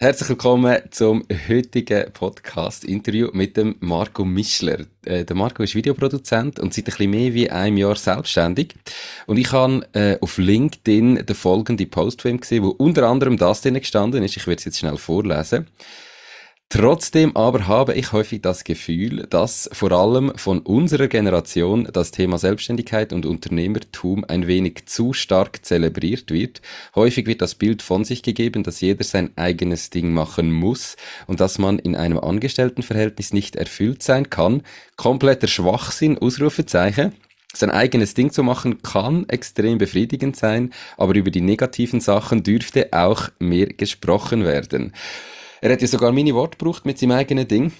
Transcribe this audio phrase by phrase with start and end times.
[0.00, 4.86] Herzlich willkommen zum heutigen Podcast-Interview mit dem Marco Mischler.
[5.04, 8.76] Äh, der Marco ist Videoproduzent und seit ein bisschen mehr wie einem Jahr selbstständig.
[9.26, 13.36] Und ich habe äh, auf LinkedIn den folgenden Post von ihm gesehen, wo unter anderem
[13.36, 14.36] das drin gestanden ist.
[14.36, 15.66] Ich werde es jetzt schnell vorlesen.
[16.70, 22.36] Trotzdem aber habe ich häufig das Gefühl, dass vor allem von unserer Generation das Thema
[22.36, 26.60] Selbstständigkeit und Unternehmertum ein wenig zu stark zelebriert wird.
[26.94, 30.96] Häufig wird das Bild von sich gegeben, dass jeder sein eigenes Ding machen muss
[31.26, 34.62] und dass man in einem Angestelltenverhältnis nicht erfüllt sein kann.
[34.96, 37.14] Kompletter Schwachsinn, Ausrufezeichen.
[37.54, 42.88] Sein eigenes Ding zu machen kann extrem befriedigend sein, aber über die negativen Sachen dürfte
[42.92, 44.92] auch mehr gesprochen werden.
[45.60, 47.72] Er hat ja sogar meine Worte gebraucht mit seinem eigenen Ding.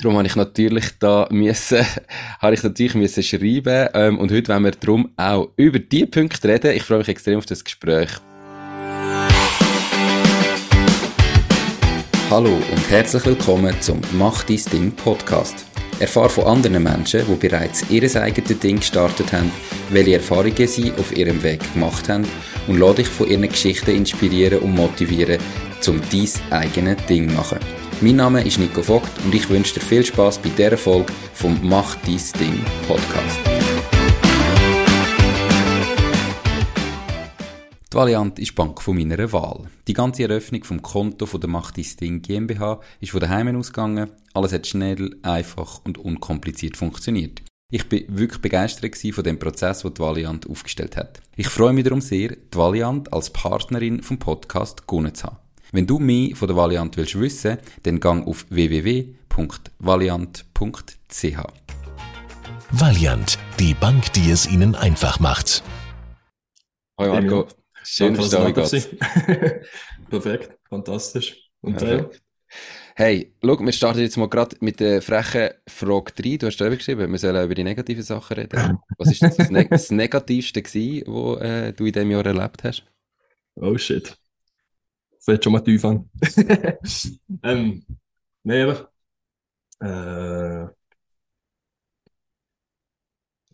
[0.00, 1.84] Darum habe ich natürlich da müssen,
[2.38, 6.46] habe ich natürlich müssen schreiben, ähm, und heute wollen wir darum auch über die Punkte
[6.46, 6.76] reden.
[6.76, 8.10] Ich freue mich extrem auf das Gespräch.
[12.30, 15.66] Hallo und herzlich willkommen zum Mach dein Ding Podcast.
[15.98, 19.50] Erfahre von anderen Menschen, die bereits ihr eigenes Ding gestartet haben,
[19.90, 22.24] welche Erfahrungen sie auf ihrem Weg gemacht haben
[22.68, 25.40] und lade dich von ihren Geschichten inspirieren und motivieren,
[25.88, 27.58] um dein eigenes Ding machen.
[28.00, 31.58] Mein Name ist Nico Vogt und ich wünsche dir viel Spaß bei dieser Folge vom
[31.62, 33.38] Mach dein Ding Podcast.
[37.92, 39.68] Die Valiant ist die Bank von meiner Wahl.
[39.88, 44.10] Die ganze Eröffnung vom Konto von der Mach dein Ding GmbH ist von daheim ausgegangen.
[44.32, 47.42] Alles hat schnell, einfach und unkompliziert funktioniert.
[47.72, 51.20] Ich bin wirklich begeistert von dem Prozess, den die Valiant aufgestellt hat.
[51.36, 55.36] Ich freue mich darum sehr, die Valiant als Partnerin vom Podcast gewonnen zu haben.
[55.72, 61.36] Wenn du mehr von der Valiant willst wissen, dann gang auf www.valiant.ch.
[62.72, 65.62] Valiant, die Bank, die es Ihnen einfach macht.
[66.98, 67.46] Hoi Marco,
[67.84, 68.60] schön, dass du da
[70.10, 71.48] Perfekt, fantastisch.
[71.60, 72.20] Und Perfekt.
[72.96, 76.36] Hey, schau, wir starten jetzt mal gerade mit der frechen Frage 3.
[76.36, 78.80] Du hast selber geschrieben, wir sollen über die negativen Sachen reden.
[78.98, 82.84] Was ist das, das, das Negativste gewesen, was äh, du in diesem Jahr erlebt hast?
[83.54, 84.19] Oh shit
[85.20, 86.08] fällt schon mal tief an.
[87.42, 87.84] ähm,
[88.44, 88.90] nee, aber,
[89.80, 90.68] äh,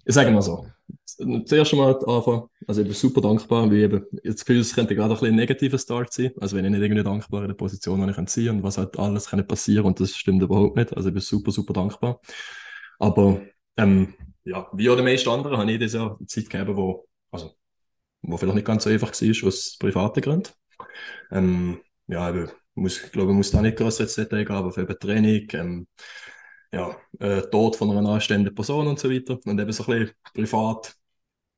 [0.05, 0.67] ich sage mal so.
[1.47, 2.45] Zuerst einmal anfangen.
[2.67, 5.79] Also ich bin super dankbar, weil eben, das Gefühl, es könnte gerade ein ein negativer
[5.79, 6.31] Start sein.
[6.41, 8.79] Also wenn ich nicht irgendwie dankbar in der Position, wo ich kann sein und was
[8.79, 10.97] halt alles kann passieren und das stimmt überhaupt nicht.
[10.97, 12.21] Also ich bin super, super dankbar.
[12.99, 13.41] Aber
[13.77, 17.09] ähm, ja, wie auch die meisten anderen habe ich das Jahr eine Zeit gegeben, wo,
[17.31, 17.55] also,
[18.23, 20.51] wo vielleicht nicht ganz so einfach war, aus privaten Gründen.
[21.31, 24.83] Ähm, ja, ich, muss, glaube, ich muss da nicht groß ins Detail gehen, aber für
[24.83, 25.87] eben Training, ähm,
[26.73, 29.39] ja, äh, Tod von einer nahestehenden Person und so weiter.
[29.45, 30.95] Und eben so ein bisschen privat,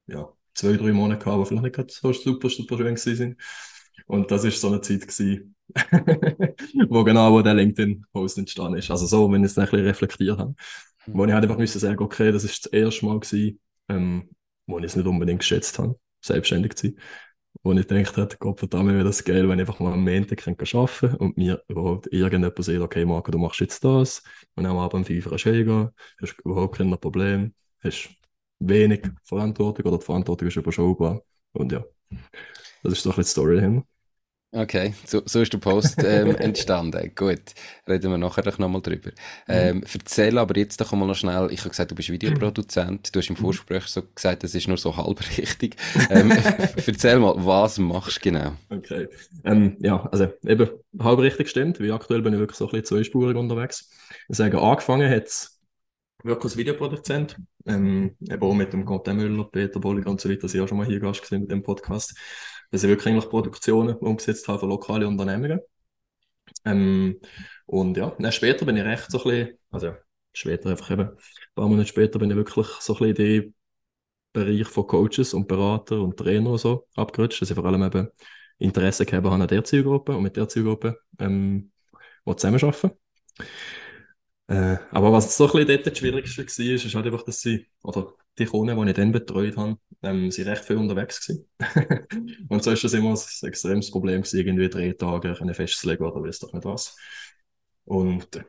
[0.06, 3.36] ja, zwei, drei Monate gehabt, die vielleicht nicht so super, super schön gewesen
[4.06, 5.56] Und das ist so eine Zeit gewesen,
[6.90, 8.90] wo genau wo der LinkedIn-Post entstanden ist.
[8.90, 10.54] Also so, wenn ich es ein bisschen reflektiert habe.
[11.06, 14.30] Wo ich halt einfach müssen sagen, okay, das ist das erste Mal gewesen, ähm,
[14.66, 16.96] wo ich es nicht unbedingt geschätzt habe, selbstständig zu sein
[17.62, 20.46] wo ich gedacht habe, Gott verdammt, wäre das geil, wenn ich einfach mal am Montag
[20.46, 24.22] arbeiten kann und mir überhaupt irgendjemand sagt, okay, Marco, du machst jetzt das
[24.54, 28.10] und am Abend um 5 Uhr gehen, hast überhaupt kein Problem, hast
[28.60, 31.84] wenig Verantwortung oder die Verantwortung ist überschaubar und ja,
[32.82, 33.86] das ist doch ein die Story dahinter.
[34.50, 37.12] Okay, so, so ist der Post ähm, entstanden.
[37.14, 37.42] Gut,
[37.86, 39.10] reden wir nachher nochmal drüber.
[39.47, 43.19] Ähm, erzähl aber jetzt doch mal noch schnell, ich habe gesagt, du bist Videoproduzent, du
[43.19, 43.41] hast im mhm.
[43.41, 45.76] Vorgespräch so gesagt, das ist nur so halb richtig.
[46.08, 46.31] Ähm,
[46.87, 48.53] erzähl mal, was machst du genau?
[48.70, 49.08] Okay,
[49.44, 52.87] ähm, ja, also eben halb richtig stimmt, weil aktuell bin ich wirklich so ein bisschen
[52.87, 53.91] zweispurig unterwegs.
[54.31, 55.60] Ich sage, angefangen hat es
[56.25, 60.41] wirklich als Videoproduzent, ähm, eben auch mit dem Content Müller, Peter Bolliger und so weiter,
[60.42, 62.14] das ich auch schon mal hier Gast gesehen mit dem Podcast
[62.70, 65.60] dass ich wirklich eigentlich Produktionen umgesetzt habe für lokale Unternehmungen.
[66.64, 67.20] Ähm,
[67.66, 69.94] und ja, dann später bin ich recht so ein bisschen, also
[70.32, 71.16] später einfach eben, ein
[71.54, 73.54] paar Monate später bin ich wirklich so ein bisschen in den
[74.32, 78.08] Bereich von Coaches und Berater und Trainer und so abgerutscht, dass ich vor allem eben
[78.58, 81.72] Interesse gehabt habe an der Zielgruppe und mit der Zielgruppe ähm,
[82.37, 82.93] zusammenarbeiten.
[84.48, 87.66] Äh, aber was so ein bisschen dort das Schwierigste war, ist halt einfach, dass sie,
[87.82, 91.49] oder die Kunden, die ich dann betreut habe, ähm, sind recht viel unterwegs gewesen.
[92.49, 96.23] und so ist das immer ein extremes Problem gewesen, irgendwie drei Tage eine festzulegen oder
[96.23, 96.96] weiß doch nicht was.
[97.85, 98.44] Und äh,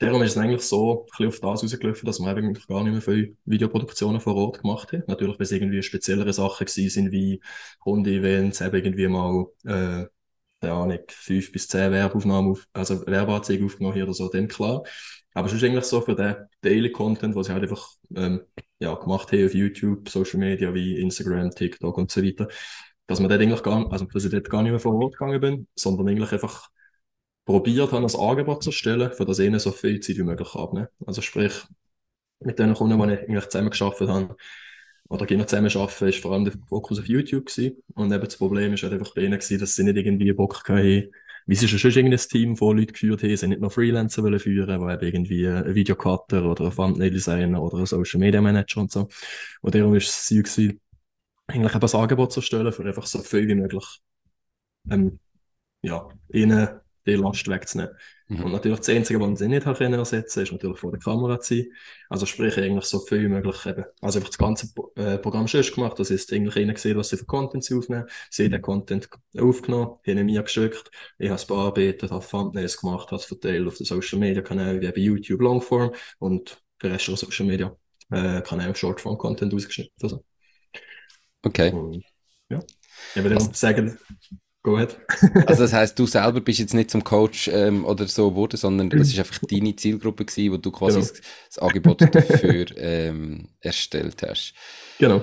[0.00, 2.92] darum ist es eigentlich so ein bisschen auf das rausgelaufen, dass wir eigentlich gar nicht
[2.92, 5.04] mehr viele Videoproduktionen vor Ort gemacht haben.
[5.06, 7.40] Natürlich, weil es irgendwie speziellere Sachen gewesen sind, wie
[7.80, 10.06] Kunde-Events, eben irgendwie mal, äh,
[10.60, 14.82] keine Ahnung, fünf bis zehn Werbeaufnahmen, auf, also Werbeanzeigen aufgenommen hier oder so, dann klar.
[15.34, 18.42] Aber es ist eigentlich so für den Daily Content, was ich halt einfach ähm,
[18.80, 22.48] ja, gemacht habe auf YouTube, Social Media wie Instagram, TikTok und so weiter,
[23.06, 25.68] dass man eigentlich gar, also dass ich dort gar nicht mehr vor Ort gegangen bin,
[25.74, 26.68] sondern eigentlich einfach
[27.44, 30.88] probiert habe, ein Angebot zu stellen, für das ihnen so viel Zeit wie möglich abnehmen.
[31.06, 31.64] Also sprich,
[32.40, 34.36] mit den Kunden, die ich eigentlich zusammen geschafft habe,
[35.08, 37.82] oder genau zusammen arbeiten, ist vor allem der Fokus auf YouTube gewesen.
[37.94, 40.68] Und eben das Problem ist halt einfach bei ihnen gewesen, dass sie nicht irgendwie Bock
[40.68, 41.10] hatten,
[41.48, 44.80] wie sie schon irgendein Team von Leuten geführt haben, sie nicht noch Freelancer wollen führen,
[44.82, 49.08] wo eben irgendwie ein Videocutter oder ein Thumbnail-Designer oder ein Social Media Manager und so.
[49.62, 50.78] Und darum ist es Ziel gewesen,
[51.46, 53.86] eigentlich ein Angebot zu stellen, für einfach so viel wie möglich,
[54.90, 55.18] ähm,
[55.80, 56.68] ja, ihnen
[57.06, 57.94] die Last wegzunehmen.
[58.28, 58.44] Mhm.
[58.44, 61.56] Und natürlich das Einzige, was sie nicht können ersetzen ist natürlich vor der Kamera zu
[61.56, 61.72] sein.
[62.10, 63.84] Also sprich eigentlich so viel wie möglich eben.
[64.02, 65.98] Also einfach das ganze äh, Programm schon gemacht.
[65.98, 68.04] Das ist eigentlich ihnen gesehen, was sie für Content sie aufnehmen.
[68.30, 69.08] Sie haben den Content
[69.38, 70.90] aufgenommen, haben mir geschickt.
[71.18, 74.82] Ich habe es bearbeitet, habe Thumbnails gemacht, habe es verteilt auf den Social Media Kanälen,
[74.82, 77.74] wie bei YouTube Longform und der Rest der Social Media
[78.10, 79.94] äh, Kanäle Shortform Content ausgeschnitten.
[80.02, 80.22] Also.
[81.42, 81.72] Okay.
[81.72, 82.04] Und,
[82.50, 82.62] ja.
[83.14, 83.98] Ich würde sagen,
[84.76, 84.98] Ahead.
[85.46, 88.90] also das heißt, du selber bist jetzt nicht zum Coach ähm, oder so geworden, sondern
[88.90, 91.08] das ist einfach deine Zielgruppe gewesen, wo du quasi genau.
[91.08, 94.54] das, das, Angebot dafür ähm, erstellt hast.
[94.98, 95.22] Genau.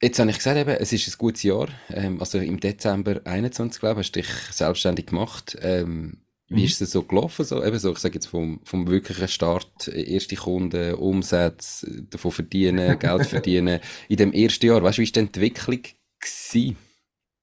[0.00, 1.68] Jetzt habe ich gesagt, eben, es ist ein gutes Jahr.
[1.88, 5.56] Ähm, also im Dezember 21, glaube ich, hast du dich selbstständig gemacht.
[5.60, 6.66] Ähm, wie mhm.
[6.66, 7.44] ist es so gelaufen?
[7.44, 12.98] So, eben so, ich sage jetzt vom, vom wirklichen Start, erste Kunden, Umsatz, davon verdienen,
[12.98, 13.80] Geld verdienen.
[14.08, 15.82] In dem ersten Jahr, weißt du, wie war die Entwicklung
[16.20, 16.76] gewesen?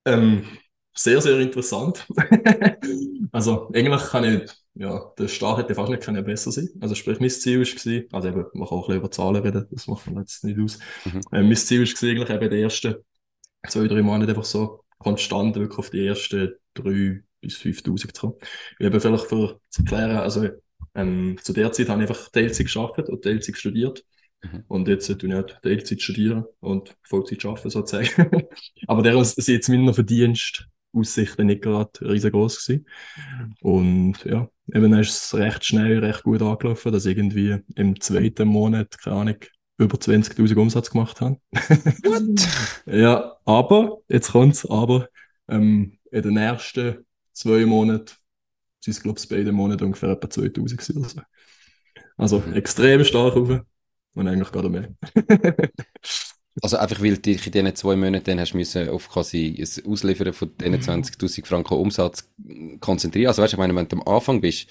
[0.05, 0.45] Ähm,
[0.93, 2.05] sehr, sehr interessant.
[3.31, 6.69] also, eigentlich kann ich, ja, der Start hätte fast nicht können besser sein.
[6.81, 9.67] Also, sprich, mein Ziel war, also eben, man kann auch ein bisschen über Zahlen reden,
[9.71, 10.79] das macht man jetzt nicht aus.
[11.05, 11.21] Mhm.
[11.31, 12.95] Ähm, mein Ziel war eigentlich eben die ersten
[13.67, 18.35] zwei, drei Monate einfach so konstant wirklich auf die ersten drei bis 5000 zu kommen.
[18.79, 20.49] Ich habe vielleicht für zu erklären, also,
[20.95, 24.03] ähm, zu der Zeit habe ich einfach Teilzeit geschafft und Teilzeit studiert.
[24.41, 24.63] Mhm.
[24.67, 28.47] Und jetzt tue ich halt Teilzeit studieren und Vollzeit arbeiten sozusagen.
[28.87, 32.87] Aber der sind jetzt meiner Verdienstaussichten nicht gerade riesengroß gewesen.
[33.61, 37.99] Und ja, eben dann ist es recht schnell, recht gut angelaufen, dass ich irgendwie im
[37.99, 39.37] zweiten Monat, keine Ahnung,
[39.77, 41.37] über 20.000 Umsatz gemacht habe.
[41.53, 42.47] What?
[42.85, 45.07] ja, aber, jetzt kommt's, aber
[45.47, 48.11] ähm, in den ersten zwei Monaten
[48.81, 51.21] sind es, glaube ich, beide Monate ungefähr etwa 2.000 gewesen.
[52.17, 52.53] Also mhm.
[52.53, 53.61] extrem stark rauf.
[54.19, 54.89] Und eigentlich gerade mehr.
[56.61, 60.33] also einfach, weil du dich in diesen zwei Monaten hast müssen auf quasi das Ausliefern
[60.33, 61.45] von diesen 20.000 mhm.
[61.45, 62.29] Franken Umsatz
[62.81, 63.29] konzentrieren.
[63.29, 64.67] Also weißt du, ich meine, wenn du am Anfang bist,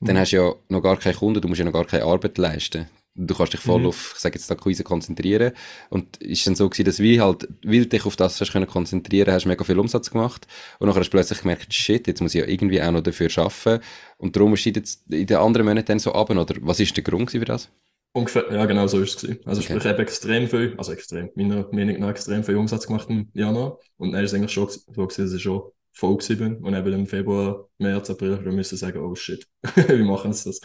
[0.00, 0.20] dann mhm.
[0.20, 2.86] hast du ja noch gar keine Kunden, du musst ja noch gar keine Arbeit leisten.
[3.14, 3.86] Du kannst dich voll mhm.
[3.86, 5.52] auf, ich sage jetzt, Akquise konzentrieren.
[5.88, 9.32] Und ist dann so gewesen, dass wie halt, weil dich auf das hast können konzentrieren,
[9.32, 10.46] hast du mega viel Umsatz gemacht.
[10.78, 13.30] Und nachher hast du plötzlich gemerkt, shit, jetzt muss ich ja irgendwie auch noch dafür
[13.38, 13.82] arbeiten.
[14.18, 17.04] Und darum ist jetzt in den anderen Monaten dann so ab, oder was ist der
[17.04, 17.70] Grund für das?
[18.14, 19.40] Ungefähr, ja, genau so ist es gewesen.
[19.46, 19.70] Also, okay.
[19.70, 23.30] sprich, ich habe extrem viel, also extrem, meiner Meinung nach extrem viel Umsatz gemacht im
[23.32, 23.78] Januar.
[23.96, 25.62] Und dann ist es eigentlich schon so gewesen, dass ich schon
[25.92, 26.56] voll bin.
[26.56, 29.46] Und eben im Februar, März, April, wir müssen sagen, oh shit,
[29.88, 30.60] wie machen sie das?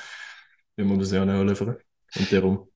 [0.76, 1.78] Wir müssen das ja nicht liefern.
[2.18, 2.68] Und darum.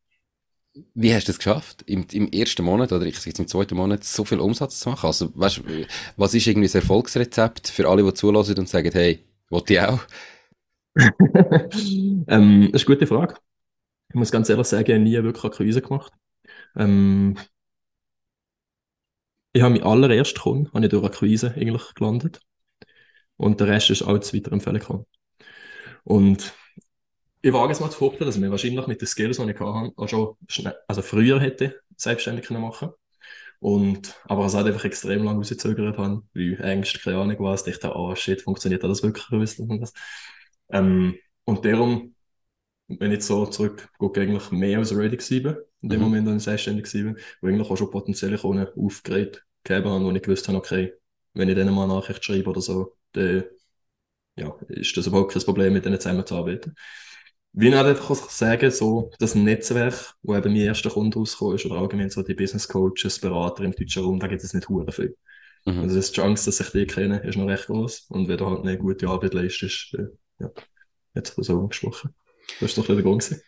[0.93, 4.05] Wie hast du es geschafft, im, im ersten Monat oder ich sage im zweiten Monat
[4.05, 5.07] so viel Umsatz zu machen?
[5.07, 5.63] Also, weißt
[6.15, 9.19] was ist irgendwie das Erfolgsrezept für alle, die zulassen und sagen, hey,
[9.49, 9.99] wollte ich auch?
[10.95, 13.35] ähm, das ist eine gute Frage.
[14.11, 16.11] Ich muss ganz ehrlich sagen, ich habe nie wirklich Akquise gemacht.
[16.75, 17.37] Ähm,
[19.53, 22.41] ich habe meinen allerersten Kunden habe ich durch Akquise eigentlich gelandet.
[23.37, 25.05] Und der Rest ist alles weiterempfehlen gekommen.
[26.03, 26.53] Und
[27.41, 29.93] ich wage es mal zu behaupten, dass wir wahrscheinlich mit den Skills, die ich hatte,
[29.95, 30.37] auch schon
[30.87, 32.91] also früher hätte selbstständig können machen
[33.59, 37.79] und aber es hat einfach extrem lange rausgezögert haben, weil Ängste, keine Ahnung was, ich
[37.79, 39.25] dachte, oh shit, funktioniert das wirklich?
[40.69, 41.15] Ähm,
[41.45, 42.15] und darum
[42.99, 46.05] wenn ich so zurückgucke, eigentlich mehr als ready gewesen in dem mhm.
[46.05, 50.11] Moment, als ich selbstständig gewesen wo eigentlich auch schon potenzielle Kunden aufgeregt gegeben haben, wo
[50.11, 50.93] ich gewusst habe, okay,
[51.33, 53.43] wenn ich denen mal eine Nachricht schreibe oder so, dann
[54.35, 56.75] ja, ist das überhaupt kein Problem, mit denen zusammenzuarbeiten.
[57.53, 61.75] Wie ich einfach sagen, so das Netzwerk, wo eben mein erster Kunde rausgekommen ist, oder
[61.75, 65.17] allgemein so die Business Coaches, Berater im deutschen Raum, da gibt es nicht hure viel.
[65.65, 65.79] Mhm.
[65.79, 68.07] Also die Chance, dass ich die kenne, ist noch recht groß.
[68.09, 69.97] Und wenn du halt eine gute Arbeit leistest,
[70.39, 70.49] ja,
[71.13, 72.15] jetzt so angesprochen.
[72.59, 73.41] Das war doch der Grund.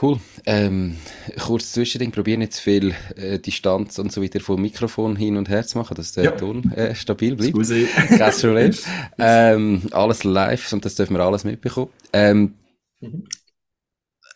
[0.00, 0.18] Cool.
[0.44, 0.98] Ähm,
[1.38, 5.48] kurz Zwischending, probieren nicht zu viel äh, Distanz und so weiter vom Mikrofon hin und
[5.48, 6.30] her zu machen, dass der ja.
[6.32, 7.54] Ton äh, stabil bleibt.
[7.54, 8.74] Kein Problem.
[9.18, 11.90] ähm, alles live und das dürfen wir alles mitbekommen.
[12.12, 12.54] Ähm,
[13.00, 13.28] mhm.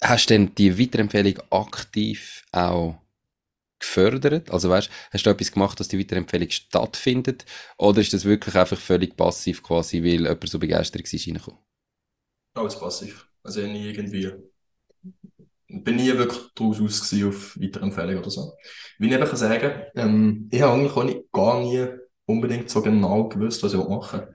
[0.00, 2.94] Hast du denn die Weiterempfehlung aktiv auch
[3.80, 4.52] gefördert?
[4.52, 7.46] Also weißt, hast du etwas gemacht, dass die Weiterempfehlung stattfindet?
[7.78, 11.60] Oder ist das wirklich einfach völlig passiv quasi, weil jemand so begeistert war, reingekommen?
[12.54, 13.28] Alles passiv.
[13.48, 14.30] Also ich irgendwie,
[15.68, 18.52] bin nie wirklich daraus aus auf Weiterempfehlungen oder so.
[18.98, 21.86] Wie ich eben sagen, ähm, ich habe eigentlich auch nicht, gar nie
[22.26, 24.34] unbedingt so genau gewusst, was ich machen will.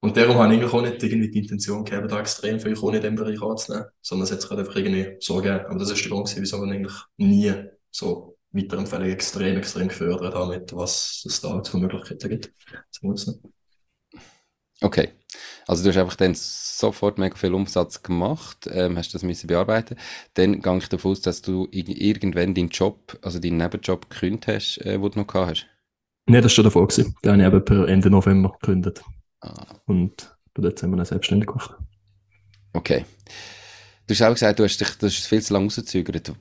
[0.00, 2.96] Und darum habe ich eigentlich auch nicht irgendwie die Intention gehabt, da extrem viel Kunden
[2.96, 5.64] in diesem Bereich anzunehmen, sondern es hat sich halt einfach irgendwie so gegeben.
[5.64, 7.54] Aber das ist der Grund, wieso ich eigentlich nie
[7.90, 12.52] so Weiterempfehlungen extrem, extrem gefördert habe, mit was es da für Möglichkeiten gibt.
[14.82, 15.12] Okay.
[15.66, 16.34] Also du hast einfach dann
[16.82, 19.96] sofort mega viel Umsatz gemacht, ähm, hast das müssen bearbeiten.
[20.34, 24.78] Dann gehe ich davon aus, dass du irgendwann deinen Job, also deinen Nebenjob gekündigt hast,
[24.84, 25.66] äh, wo du noch gehabt hast.
[26.26, 26.88] Nein, das war schon davor.
[26.88, 27.14] Gewesen.
[27.24, 29.02] Den habe ich eben per Ende November gekündigt.
[29.40, 29.64] Ah.
[29.86, 31.74] Und bei dort haben wir dann selbstständig gemacht.
[32.72, 33.04] Okay.
[34.06, 36.32] Du hast auch gesagt, du hast dich du hast viel zu lange rausgezögert.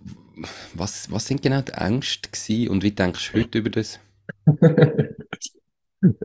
[0.74, 4.00] Was, was sind genau die Ängste gewesen und wie denkst du heute über das?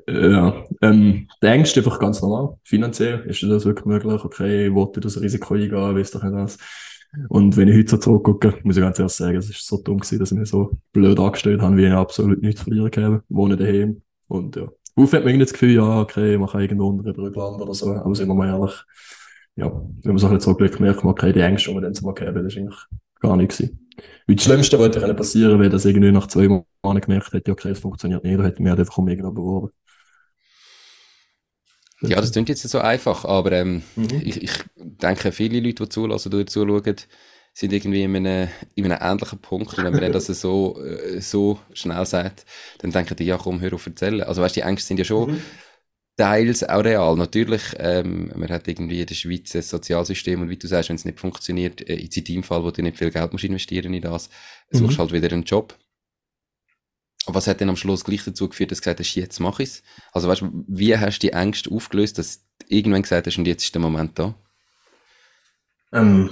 [0.08, 2.56] Ja, ähm, der Ängste einfach ganz normal.
[2.64, 4.24] Finanziell ist das wirklich möglich.
[4.24, 6.58] Okay, ich wollte das Risiko eingehen, weißt doch nicht was.
[7.28, 9.98] Und wenn ich heute so zurückgucke, muss ich ganz ehrlich sagen, es ist so dumm
[9.98, 13.22] gewesen, dass ich mich so blöd angestellt habe, wie ich absolut nichts verlieren kann.
[13.28, 14.02] Wohne daheim.
[14.28, 14.68] Und ja.
[14.96, 17.92] Auf hat man irgendwie das Gefühl, ja, okay, man kann irgendwo unter Brückland oder so.
[17.92, 18.74] Aber sind wir mal ehrlich,
[19.56, 19.70] ja,
[20.02, 22.26] wenn man so ein zurückblickt, merkt man, okay, die Ängste, die man dann zu machen
[22.26, 22.78] haben, das ist eigentlich
[23.20, 23.85] gar nicht gewesen.
[24.26, 27.70] Weil das Schlimmste, was hätte passieren wäre, dass irgendwie nach zwei Monaten gemerkt hätte, okay,
[27.70, 29.70] es funktioniert nicht, hätte mir halt einfach um irgendwo beworben.
[32.02, 34.20] Ja, das klingt jetzt so einfach, aber ähm, mhm.
[34.22, 36.96] ich, ich denke, viele Leute, die zulassen oder zuschauen,
[37.54, 39.78] sind irgendwie in einem, in einem ähnlichen Punkt.
[39.78, 42.44] Und wenn man das so, äh, so schnell sagt,
[42.78, 44.22] dann denken die, ja komm, hör auf erzählen.
[44.22, 45.42] Also weißt, die Ängste sind ja schon mhm.
[46.16, 47.16] Teils auch real.
[47.16, 50.96] Natürlich, ähm, man hat irgendwie in der Schweiz ein Sozialsystem und wie du sagst, wenn
[50.96, 54.02] es nicht funktioniert, äh, in deinem Fall, wo du nicht viel Geld musst investieren in
[54.02, 54.30] das,
[54.70, 54.78] mhm.
[54.78, 55.76] suchst halt wieder einen Job.
[57.26, 59.58] Aber was hat denn am Schluss gleich dazu geführt, dass du gesagt hast, jetzt mach
[59.58, 59.82] ich's?
[60.12, 63.46] Also weißt du, wie hast du die Ängste aufgelöst, dass du irgendwann gesagt hast, und
[63.46, 64.34] jetzt ist der Moment da?
[65.92, 66.30] Ähm,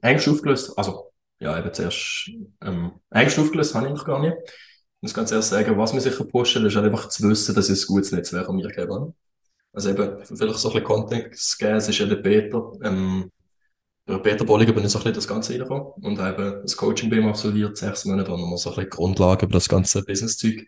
[0.00, 2.30] Ängste aufgelöst, also, ja, eben zuerst,
[2.62, 4.36] ähm, Ängste aufgelöst habe ich noch gar nicht.
[5.00, 7.82] Muss ganz ehrlich sagen, was mir sicher pushen, ist halt einfach zu wissen, dass ich
[7.82, 9.14] ein gutes Netzwerk an mir gebe.
[9.72, 13.30] Also eben, vielleicht so ein bisschen Kontext geben, es ist ja der Peter, ähm,
[14.06, 17.10] durch Peter Bolliger bin ich so ein bisschen das Ganze reingekommen und habe das Coaching
[17.10, 20.66] bei ihm absolviert, sechs Monate, wo man so ein bisschen Grundlagen über das ganze Business-Zeug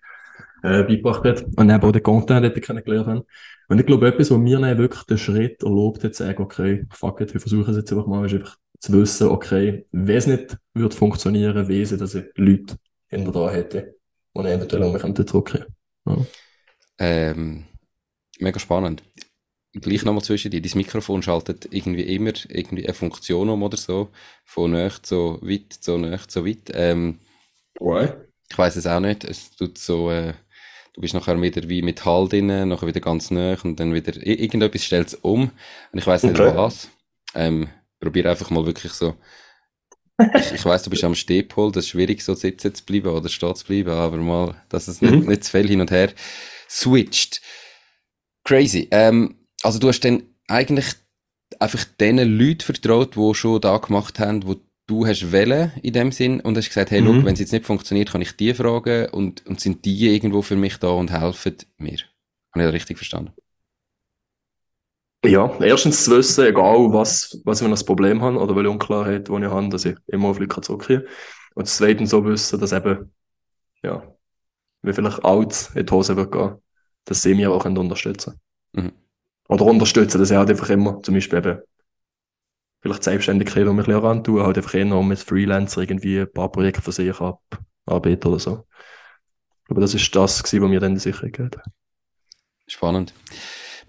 [0.63, 3.23] äh, beigebracht hat und eben auch den Content dort kennengelernt haben.
[3.69, 6.87] Und ich glaube, etwas, was mir dann wirklich den Schritt erlaubt hat, zu sagen, okay,
[6.93, 10.27] fuck it, wir versuchen es jetzt einfach mal, ist einfach zu wissen, okay, wenn es
[10.27, 12.77] nicht wird funktionieren, wissen, dass ich Leute
[13.09, 13.95] hinter da hätte,
[14.35, 15.65] die eventuell um mich drücken
[16.07, 16.17] ja.
[16.99, 17.67] ähm,
[18.39, 19.03] Mega spannend
[19.73, 24.09] gleich nochmal zwischen dir, dein Mikrofon schaltet irgendwie immer irgendwie eine Funktion um oder so,
[24.45, 26.71] von nacht so weit, so nacht so weit.
[26.73, 27.19] Ähm,
[27.79, 28.09] Why?
[28.51, 30.35] Ich weiß es auch nicht, es tut so, äh,
[30.95, 34.15] du bist nachher wieder wie mit Hall drin, nachher wieder ganz nah und dann wieder,
[34.27, 35.51] irgendetwas stellt es um
[35.93, 36.57] und ich weiß nicht okay.
[36.57, 36.91] was.
[37.35, 37.69] Ähm,
[38.01, 39.15] probier einfach mal wirklich so,
[40.35, 43.29] ich, ich weiss, du bist am Stehpol, das ist schwierig so sitzen zu bleiben oder
[43.29, 45.27] stehen zu bleiben, aber mal, dass es nicht, mhm.
[45.27, 46.12] nicht zu viel hin und her
[46.69, 47.41] switcht.
[48.45, 48.89] Crazy.
[48.91, 50.87] Ähm, also du hast dann eigentlich
[51.59, 56.12] einfach den Leuten vertraut, die schon da gemacht haben, wo du hast wählen in dem
[56.12, 57.25] Sinn und hast gesagt, hey, mhm.
[57.25, 60.57] wenn es jetzt nicht funktioniert, kann ich die fragen und, und sind die irgendwo für
[60.57, 61.99] mich da und helfen mir.
[62.53, 63.33] Habe ich das richtig verstanden?
[65.25, 69.33] Ja, erstens zu wissen, egal was, was ich das Problem habe oder welche Unklarheit, die
[69.33, 71.07] ich habe, dass ich immer auf Leute zurückkriege.
[71.55, 73.12] Und zweitens so wissen, dass eben,
[73.83, 74.03] ja,
[74.83, 76.55] wie vielleicht alt in die Hose wird gehen,
[77.05, 78.41] dass sie mir auch unterstützen
[78.73, 78.87] können.
[78.87, 78.93] Mhm
[79.50, 81.59] oder unterstützen, dass er halt einfach immer, zum Beispiel eben,
[82.81, 86.53] vielleicht Selbstständigkeit, die mich ein bisschen antun, halt einfach eher als Freelancer irgendwie ein paar
[86.53, 88.67] Projekte für sich abarbeiten oder so.
[89.69, 91.59] Aber das ist das, was mir dann die Sicherheit gibt.
[92.69, 93.12] Spannend.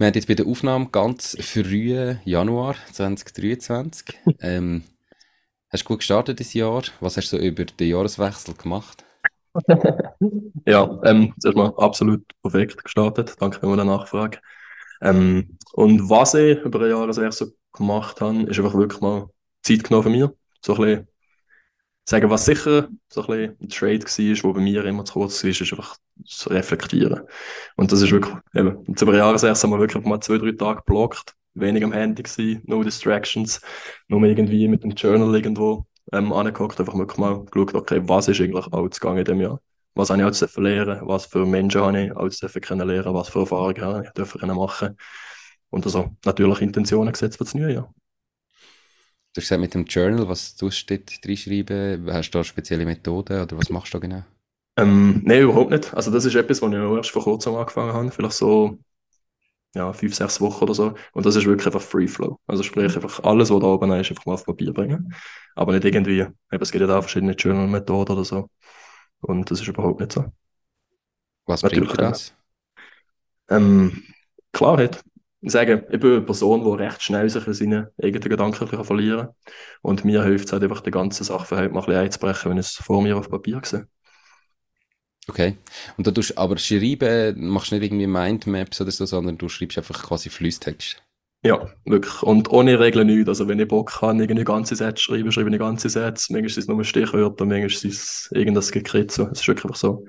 [0.02, 4.08] Wir haben jetzt bei der Aufnahme ganz früh Januar 2023.
[4.42, 4.84] ähm,
[5.70, 6.82] hast du gut gestartet dieses Jahr?
[7.02, 9.06] Was hast du so über den Jahreswechsel gemacht?
[10.66, 13.36] ja, ähm, zuerst mal absolut perfekt gestartet.
[13.40, 14.40] Danke für die Nachfrage.
[15.04, 19.30] Ähm, und was ich über ein Jahr so gemacht habe, ist einfach wirklich mal
[19.62, 20.30] Zeit genommen für mich.
[20.66, 21.08] So ein bisschen
[22.06, 25.44] sagen, was sicher so ein bisschen ein Trade war, wo bei mir immer zu kurz
[25.44, 27.22] ist, ist einfach zu reflektieren.
[27.76, 30.52] Und das ist wirklich, eben, jetzt über ein Jahr haben wir wirklich mal zwei, drei
[30.52, 33.62] Tage geblockt, wenig am Handy gewesen, no distractions,
[34.08, 38.42] nur irgendwie mit dem Journal irgendwo ähm, angeguckt, einfach wirklich mal geschaut, okay, was ist
[38.42, 39.60] eigentlich alles gegangen in dem Jahr
[39.94, 43.82] was habe ich alles lernen was für Menschen habe ich alles kennenlernen was für Erfahrungen
[43.82, 44.98] habe ich dürfen machen
[45.72, 47.94] und also natürlich Intentionen gesetzt für das neue Jahr.
[49.34, 52.12] Du hast gesagt, mit dem Journal, was du dort reinschreiben?
[52.12, 54.24] Hast du da spezielle Methoden oder was machst du da genau?
[54.78, 55.94] Ähm, Nein, überhaupt nicht.
[55.94, 58.78] Also das ist etwas, was ich erst vor kurzem angefangen habe, vielleicht so
[59.76, 60.96] ja, fünf, sechs Wochen oder so.
[61.14, 62.40] Und das ist wirklich einfach Free Flow.
[62.48, 65.14] Also sprich, einfach alles, was da oben ist, einfach mal auf Papier bringen.
[65.56, 68.50] Aber nicht irgendwie, eben, es gibt ja da verschiedene Journal-Methoden oder so.
[69.22, 70.26] Und das ist überhaupt nicht so.
[71.46, 72.34] Was Natürlich bringt das?
[73.50, 74.04] Ähm,
[74.54, 75.04] Klarheit.
[75.42, 79.28] Ich sage, ich bin eine Person, die recht schnell sich in seinen eigenen Gedanken verlieren
[79.28, 79.36] kann.
[79.82, 82.68] Und mir hilft es halt einfach, die ganze Sachverhalt mal ein bisschen einzubrechen, wenn ich
[82.68, 83.88] es vor mir auf Papier sehe.
[85.28, 85.56] Okay.
[85.98, 90.04] Und da tust aber schreiben, machst nicht irgendwie Mindmaps oder so, sondern du schreibst einfach
[90.04, 91.02] quasi Flüsstext.
[91.44, 92.22] Ja, wirklich.
[92.22, 93.30] Und ohne Regeln nichts.
[93.30, 96.32] Also, wenn ich Bock habe, irgendwie ganze Sätze schreiben, schreibe ich ganze Sätze.
[96.34, 99.30] Manchmal sind es nur Stichwörter, manchmal ist es irgendwas Gekritzel.
[99.32, 100.06] Es ist wirklich einfach so.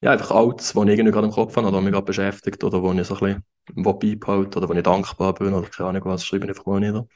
[0.00, 2.82] Ja, einfach alles, was ich irgendwie gerade im Kopf habe oder mich gerade beschäftigt oder
[2.82, 3.42] wo ich so ein
[3.74, 6.78] bisschen beibehalte oder wo ich dankbar bin oder keine Ahnung was, schreibe ich einfach mal
[6.78, 7.08] nieder.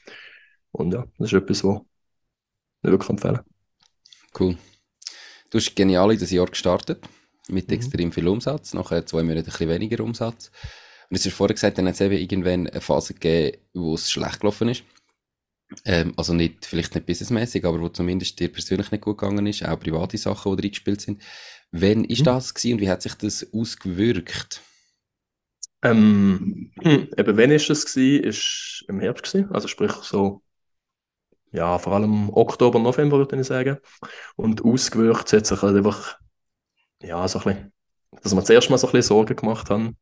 [0.72, 1.80] Und ja, das ist etwas, was
[2.82, 3.44] ich wirklich empfehle.
[4.38, 4.56] Cool.
[5.52, 7.04] Du hast genial in das Jahr gestartet,
[7.48, 7.74] mit mhm.
[7.74, 10.50] extrem viel Umsatz, nachher zwei Monate ein bisschen weniger Umsatz.
[11.10, 14.10] Und es ist vorher gesagt, dann hat es eben irgendwann eine Phase gegeben, wo es
[14.10, 14.82] schlecht gelaufen ist.
[15.84, 19.62] Ähm, also nicht, vielleicht nicht businessmäßig, aber wo zumindest dir persönlich nicht gut gegangen ist,
[19.62, 21.22] auch private Sachen, die reingespielt sind.
[21.70, 22.24] Wann ist mhm.
[22.24, 24.62] das gewesen und wie hat sich das ausgewirkt?
[25.82, 28.24] Ähm, hm, eben, wann ist das gewesen?
[28.24, 30.40] Ist im Herbst gewesen, also sprich so,
[31.52, 33.78] ja, vor allem Oktober, November würde ich sagen.
[34.36, 36.18] Und ausgewirkt hat sich halt einfach,
[37.02, 37.72] ja, so ein bisschen,
[38.22, 39.96] dass wir zuerst mal so ein bisschen Sorgen gemacht haben,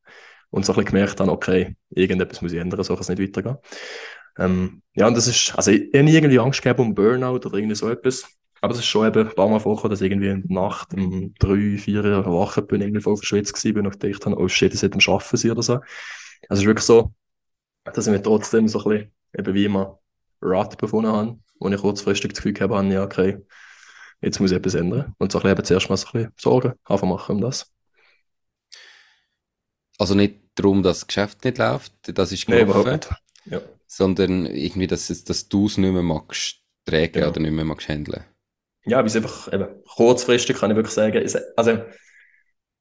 [0.51, 3.23] und so ein bisschen gemerkt habe, okay, irgendetwas muss ich ändern, so kann es nicht
[3.23, 3.57] weitergehen.
[4.39, 7.55] Ähm, ja, und das ist, also ich, ich habe irgendwie Angst gehabt um Burnout oder
[7.55, 8.27] irgendwie so etwas.
[8.61, 11.33] Aber es ist schon eben ein paar Mal vorgekommen, dass ich irgendwie der Nacht um
[11.39, 14.73] drei, vier Uhr wach bin, irgendwie voll verschwitzt gewesen bin und gedacht habe, oh shit,
[14.73, 15.75] das hätte am Schaffen sein oder so.
[15.75, 15.85] Also
[16.51, 17.13] es ist wirklich so,
[17.85, 20.00] dass ich mir trotzdem so ein bisschen, eben wie immer,
[20.41, 23.39] Rat befunden habe, wo ich kurzfristig das Gefühl habe, ja, okay,
[24.21, 25.15] jetzt muss ich etwas ändern.
[25.19, 27.71] Und so ein bisschen zuerst mal so ein bisschen Sorgen einfach machen um das.
[29.99, 33.01] Also nicht darum, dass das Geschäft nicht läuft, das ist gelaufen,
[33.45, 33.61] nee, ja.
[33.87, 36.57] sondern irgendwie, dass, dass du es nicht mehr magst
[36.87, 37.29] tragen genau.
[37.29, 38.25] oder nicht mehr magst handeln.
[38.87, 41.23] Ja, es einfach eben, kurzfristig kann ich wirklich sagen,
[41.55, 41.83] also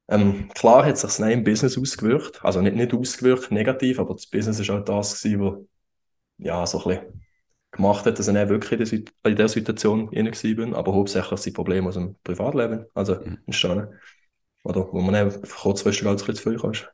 [0.08, 4.26] ähm, klar hat sich das im Business ausgewirkt, also nicht, nicht ausgewirkt negativ, aber das
[4.26, 5.68] Business ist halt das gewesen, wo
[6.38, 7.29] ja, so ein bisschen
[7.80, 11.40] gemacht hat, dass ich nicht wirklich in, der, in der Situation inne bin, aber hauptsächlich
[11.40, 13.40] sind Probleme aus dem Privatleben, also mhm.
[13.46, 13.94] entstanden.
[14.64, 16.90] Oder wo man eben kurzfristig ein bisschen zu viel kannst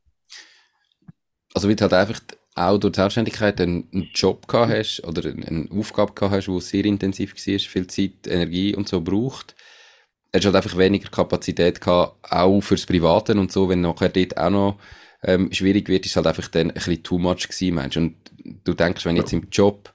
[1.56, 2.19] also wie du halt einfach
[2.56, 6.62] auch durch die Selbstständigkeit einen, einen Job gehabt hast oder eine Aufgabe gehabt hast, die
[6.62, 9.56] sehr intensiv war, viel Zeit, Energie und so braucht,
[10.34, 14.38] hast du halt einfach weniger Kapazität gehabt, auch fürs Private und so, wenn nachher dort
[14.38, 14.80] auch noch
[15.24, 18.15] ähm, schwierig wird, ist halt einfach dann ein bisschen too much gewesen, meinst Und
[18.63, 19.93] du denkst, wenn jetzt im Job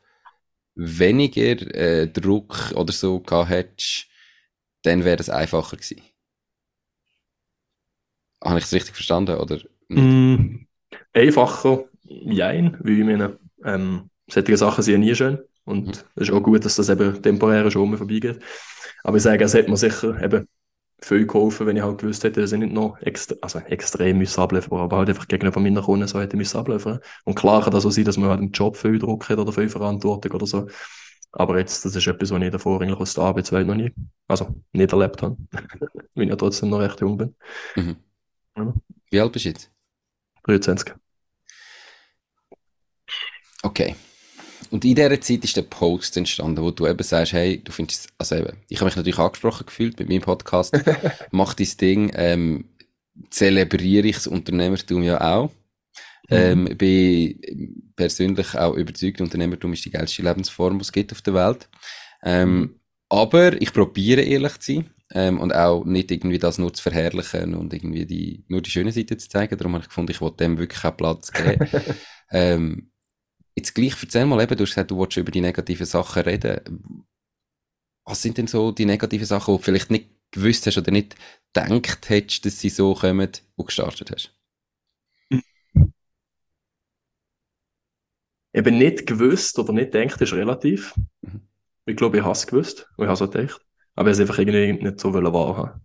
[0.81, 4.07] weniger äh, Druck oder so gehabt hättest,
[4.83, 6.01] dann wäre es einfacher gewesen.
[8.43, 9.61] Habe ich es richtig verstanden, oder?
[9.88, 10.66] Mm,
[11.12, 15.93] einfacher, jein, weil ich meine, ähm, solche Sachen sind ja nie schön und mhm.
[16.14, 18.43] es ist auch gut, dass das eben temporär schon vorbeigeht.
[19.05, 20.49] Aber ich sage, es hätte mir sicher eben
[21.02, 24.40] viel geholfen, wenn ich halt gewusst hätte, dass ich nicht noch extra, also extrem müssen
[24.40, 27.00] abliefern aber halt einfach gegenüber meinen Kunden so hätte müssen abliefern.
[27.24, 29.52] Und klar kann das auch sein, dass man halt im Job viel Druck hat oder
[29.52, 30.68] viel Verantwortung oder so.
[31.32, 33.92] Aber jetzt, das ist etwas, was ich davor eigentlich aus der Arbeitswelt noch nie,
[34.26, 35.36] also nicht erlebt habe.
[36.14, 37.36] weil ich ja trotzdem noch recht jung bin.
[37.76, 37.96] Mhm.
[38.56, 38.74] Ja.
[39.10, 39.70] Wie alt bist du jetzt?
[40.44, 40.94] 23.
[43.62, 43.94] Okay.
[44.70, 48.09] Und in dieser Zeit ist der Post entstanden, wo du eben sagst, hey, du findest,
[48.18, 50.78] also eben, ich habe mich natürlich angesprochen gefühlt mit meinem Podcast,
[51.33, 52.64] mach dein Ding, ähm,
[53.30, 55.50] zelebriere ich das Unternehmertum ja auch.
[56.28, 56.37] Mhm.
[56.37, 61.35] Ähm, bin persönlich auch überzeugt, Unternehmertum ist die geilste Lebensform, die es gibt auf der
[61.35, 61.68] Welt.
[62.22, 62.74] Ähm, mhm.
[63.09, 67.54] Aber ich probiere ehrlich zu sein ähm, und auch nicht irgendwie das nur zu verherrlichen
[67.54, 69.59] und irgendwie die, nur die schöne Seite zu zeigen.
[69.59, 71.66] Darum habe ich gefunden, ich wollte dem wirklich auch Platz geben.
[72.30, 72.89] ähm,
[73.61, 77.05] jetzt gleich erzähl mal eben, du hast gesagt, du wolltest über die negativen Sachen reden.
[78.05, 81.16] Was sind denn so die negativen Sachen, die du vielleicht nicht gewusst hast oder nicht
[81.53, 84.35] gedacht hättest, dass sie so kommen, wo du gestartet hast?
[88.53, 90.94] Eben nicht gewusst oder nicht gedacht, ist relativ.
[91.20, 91.42] Mhm.
[91.87, 93.64] Ich glaube, ich habe es gewusst und ich habe es auch gedacht.
[93.94, 95.81] Aber ich es einfach irgendwie nicht so wahrhaben.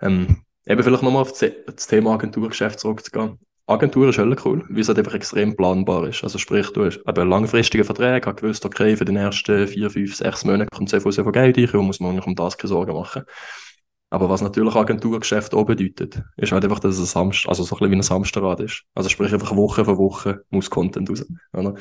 [0.00, 3.38] Ähm, eben vielleicht nochmal auf das Thema Agenturgeschäft zurückzugehen.
[3.68, 6.24] Agentur ist hella cool, weil es halt einfach extrem planbar ist.
[6.24, 10.16] Also sprich, du hast eben langfristige Verträge, hast gewusst, okay, für die nächsten vier, fünf,
[10.16, 12.68] sechs Monate kommt sehr viel, sehr viel Geld rein und muss man um das keine
[12.68, 13.24] Sorgen machen.
[14.10, 17.74] Aber was natürlich Agenturgeschäft auch bedeutet, ist halt einfach, dass es ein Samstag, also so
[17.74, 18.84] ein bisschen wie ein Samstagrad ist.
[18.94, 21.26] Also sprich einfach Woche für Woche muss Content raus.
[21.52, 21.72] Oder?
[21.72, 21.76] Mhm.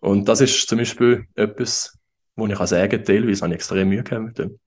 [0.00, 1.98] Und das ist zum Beispiel etwas,
[2.36, 4.60] wo ich kann sagen, teilweise habe ich extrem Mühe gehabt mit dem.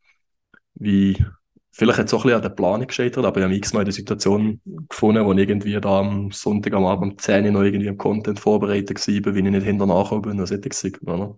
[0.73, 1.25] Wie,
[1.71, 3.91] vielleicht hat es auch ein bisschen an der Planung gescheitert, aber ich habe x-mal eine
[3.91, 7.87] Situation gefunden, wo ich irgendwie da am Sonntag am Abend um 10 Uhr noch irgendwie
[7.87, 11.35] im Content vorbereitet war, wie ich nicht hinter nachgekommen bin, was hätte ich gesagt, oder?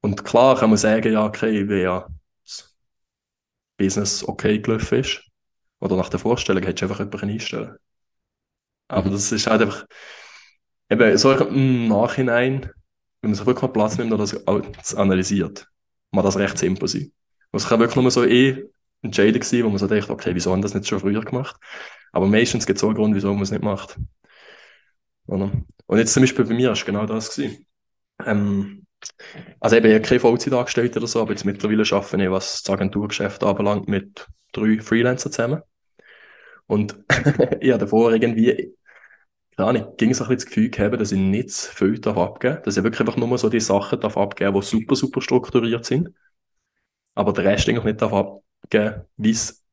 [0.00, 2.06] Und klar kann man sagen, ja, okay, wie ja
[2.44, 2.74] das
[3.78, 5.22] Business okay gelaufen ist,
[5.80, 7.76] oder nach der Vorstellung hättest du einfach jemanden einstellen.
[8.88, 9.12] Aber mhm.
[9.12, 9.86] das ist halt einfach,
[10.90, 12.70] eben, so im Nachhinein,
[13.20, 15.66] wenn man sich wirklich mal Platz nimmt und das analysiert,
[16.10, 17.12] man das recht simpel sein.
[17.50, 18.64] Und es kann wirklich nur so eh
[19.04, 21.56] Entscheidung sein, wo man so denkt, okay, wieso haben das nicht schon früher gemacht?
[22.12, 23.96] Aber meistens gibt es so einen Grund, wieso man es nicht macht.
[25.26, 25.50] Oder?
[25.86, 27.66] Und jetzt zum Beispiel bei mir ist genau das gewesen.
[28.24, 28.86] Ähm,
[29.60, 32.72] also eben, ich habe keine Vollzeitangestellte oder so, aber jetzt mittlerweile arbeite ich, was das
[32.72, 35.62] Agenturgeschäft anbelangt, mit drei Freelancern zusammen.
[36.66, 36.96] Und
[37.60, 38.74] ich habe davor irgendwie,
[39.56, 42.16] keine Ahnung, ging so ein bisschen das Gefühl gehabt, dass ich nicht zu viel darf
[42.16, 42.64] abgeben darf.
[42.64, 46.10] Dass ich wirklich einfach nur so die Sachen darf abgeben die super, super strukturiert sind.
[47.14, 48.12] Aber der Rest eigentlich nicht darf
[48.64, 49.64] abgeben, wie es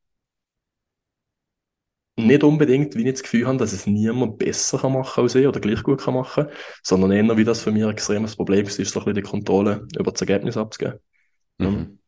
[2.17, 5.47] nicht unbedingt, wie ich das Gefühl habe, dass es niemand besser kann machen als ich
[5.47, 6.47] oder gleich gut kann machen,
[6.83, 9.29] sondern eher, wie das für mich ein extremes Problem ist, ist so ein bisschen die
[9.29, 10.99] Kontrolle über das Ergebnis abzugeben.
[11.57, 11.99] Mhm.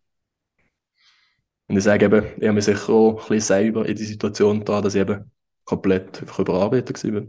[1.67, 4.63] Und ich sage eben, ich habe mich sicher auch ein bisschen selber in die Situation
[4.65, 5.31] da, dass ich eben
[5.63, 7.23] komplett überarbeitet war.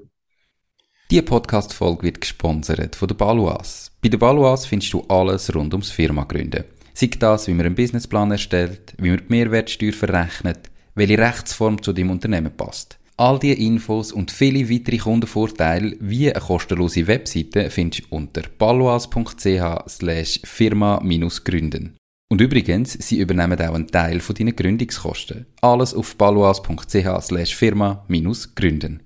[1.11, 3.93] Diese Podcast-Folge wird gesponsert von der Baluas.
[4.03, 6.64] Bei der Baluas findest du alles rund ums Firma gründen.
[6.97, 11.93] Sei das, wie man einen Businessplan erstellt, wie man die Mehrwertsteuer verrechnet, welche Rechtsform zu
[11.93, 12.99] deinem Unternehmen passt.
[13.17, 19.89] All diese Infos und viele weitere Kundenvorteile wie eine kostenlose Webseite findest du unter paloas.ch
[19.89, 21.97] slash firma-gründen.
[22.29, 25.47] Und übrigens, sie übernehmen auch einen Teil von deinen Gründungskosten.
[25.61, 29.03] Alles auf paloas.ch slash firma-gründen.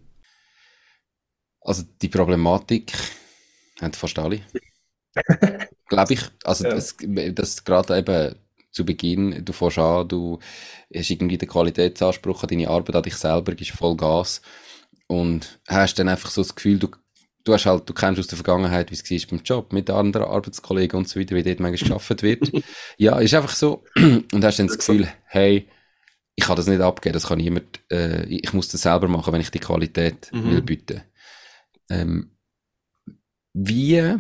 [1.61, 2.93] Also die Problematik
[3.81, 4.41] haben fast alle.
[5.89, 6.21] Glaube ich.
[6.45, 6.75] Also ja.
[6.75, 6.97] das,
[7.33, 8.35] das gerade eben
[8.71, 10.39] zu Beginn, du fährst an, du
[10.95, 14.43] hast irgendwie den Qualitätsanspruch an deine Arbeit, an dich selber, gibst voll Gas
[15.07, 16.89] und hast dann einfach so das Gefühl, du,
[17.45, 20.29] du hast halt, du kennst aus der Vergangenheit, wie es war beim Job, mit anderen
[20.29, 22.53] Arbeitskollegen und so weiter, wie dort manchmal geschafft wird.
[22.99, 23.85] ja, ist einfach so.
[23.97, 25.69] Und hast dann das Gefühl, hey,
[26.37, 29.41] ich kann das nicht abgeben, das kann niemand, äh, ich muss das selber machen, wenn
[29.41, 30.51] ich die Qualität mhm.
[30.51, 31.03] will bieten.
[31.91, 32.37] Ähm,
[33.55, 34.15] wie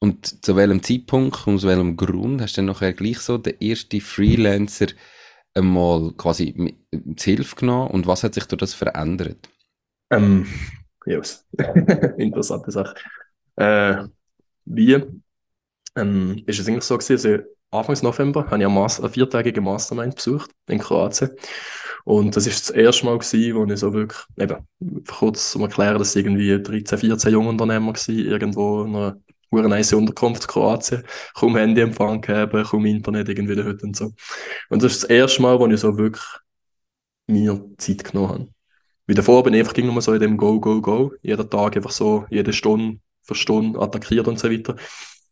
[0.00, 3.60] und zu welchem Zeitpunkt und zu welchem Grund hast du dann nachher gleich so den
[3.60, 4.86] ersten Freelancer
[5.54, 6.74] einmal quasi
[7.16, 9.48] zur Hilfe genommen und was hat sich durch das verändert?
[10.10, 10.46] Ähm,
[11.06, 11.46] yes.
[12.16, 12.94] Interessante Sache.
[13.56, 14.04] Äh,
[14.64, 15.02] wie
[15.96, 19.60] ähm, ist es eigentlich so gewesen, also Anfang November habe ich eine, Mas eine viertägige
[19.60, 21.30] Mastermind besucht in Kroatien
[22.04, 24.56] und das ist das erste Mal gewesen, wo ich so wirklich, eben,
[25.06, 29.20] kurz um erklären, dass irgendwie 13, 14 junge Unternehmer waren, irgendwo in einer
[29.58, 34.12] eine nice Unterkunft in Kroatien, kaum Handyempfang gehabt, kaum Internet irgendwie heute und so.
[34.68, 36.24] Und das ist das erste Mal, wo ich so wirklich
[37.26, 38.48] mir Zeit genommen habe.
[39.06, 41.90] Wie davor bin ich einfach immer so in dem Go, Go, Go, jeden Tag einfach
[41.90, 44.76] so, jede Stunde für Stunde attackiert und so weiter.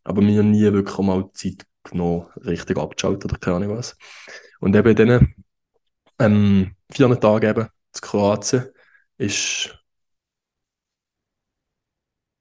[0.03, 3.95] Aber mir nie wirklich mal Zeit genommen, richtig abzuschalten oder keine Ahnung was.
[4.59, 5.35] Und eben in diesen
[6.19, 8.65] ähm, vier Tagen eben zu Kroatien
[9.17, 9.78] ist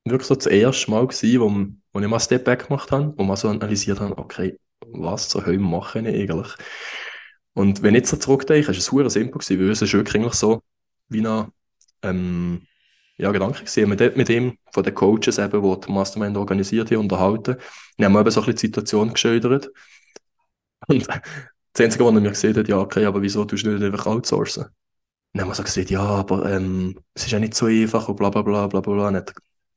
[0.04, 3.24] wirklich so das erste Mal gewesen, wo, wo ich mal Step Back gemacht habe, wo
[3.24, 4.58] man so analysiert habe, okay,
[4.92, 6.54] was zur Hölle mache ich eigentlich?
[7.54, 10.16] Und wenn ich jetzt so zurückdenke, ist es super simpel gewesen, weil es ist wirklich
[10.16, 10.62] eigentlich so
[11.08, 11.52] wie ein
[12.02, 12.62] ähm,
[13.16, 13.88] ja, Gedanke gewesen.
[13.88, 17.56] Mit, mit dem von den Coaches eben, die die Mastermind organisiert haben, unterhalten.
[17.96, 19.70] Wir haben eben so ein bisschen die Situation geschildert.
[20.86, 23.82] Und das Einzige, was er mir gesehen hat, ja, okay, aber wieso tust du nicht
[23.82, 24.66] einfach outsourcen?
[25.32, 28.16] dann haben wir so gesagt, ja, aber ähm, es ist ja nicht so einfach und
[28.16, 29.10] bla bla bla bla bla.
[29.10, 29.24] bla.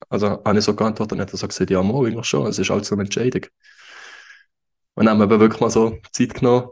[0.10, 2.60] Also habe ich so geantwortet und hat er so gesagt, ja, mal, eigentlich schon, es
[2.60, 3.44] ist so eine Entscheidung.
[4.96, 6.70] Und dann haben wir wirklich mal so Zeit genommen,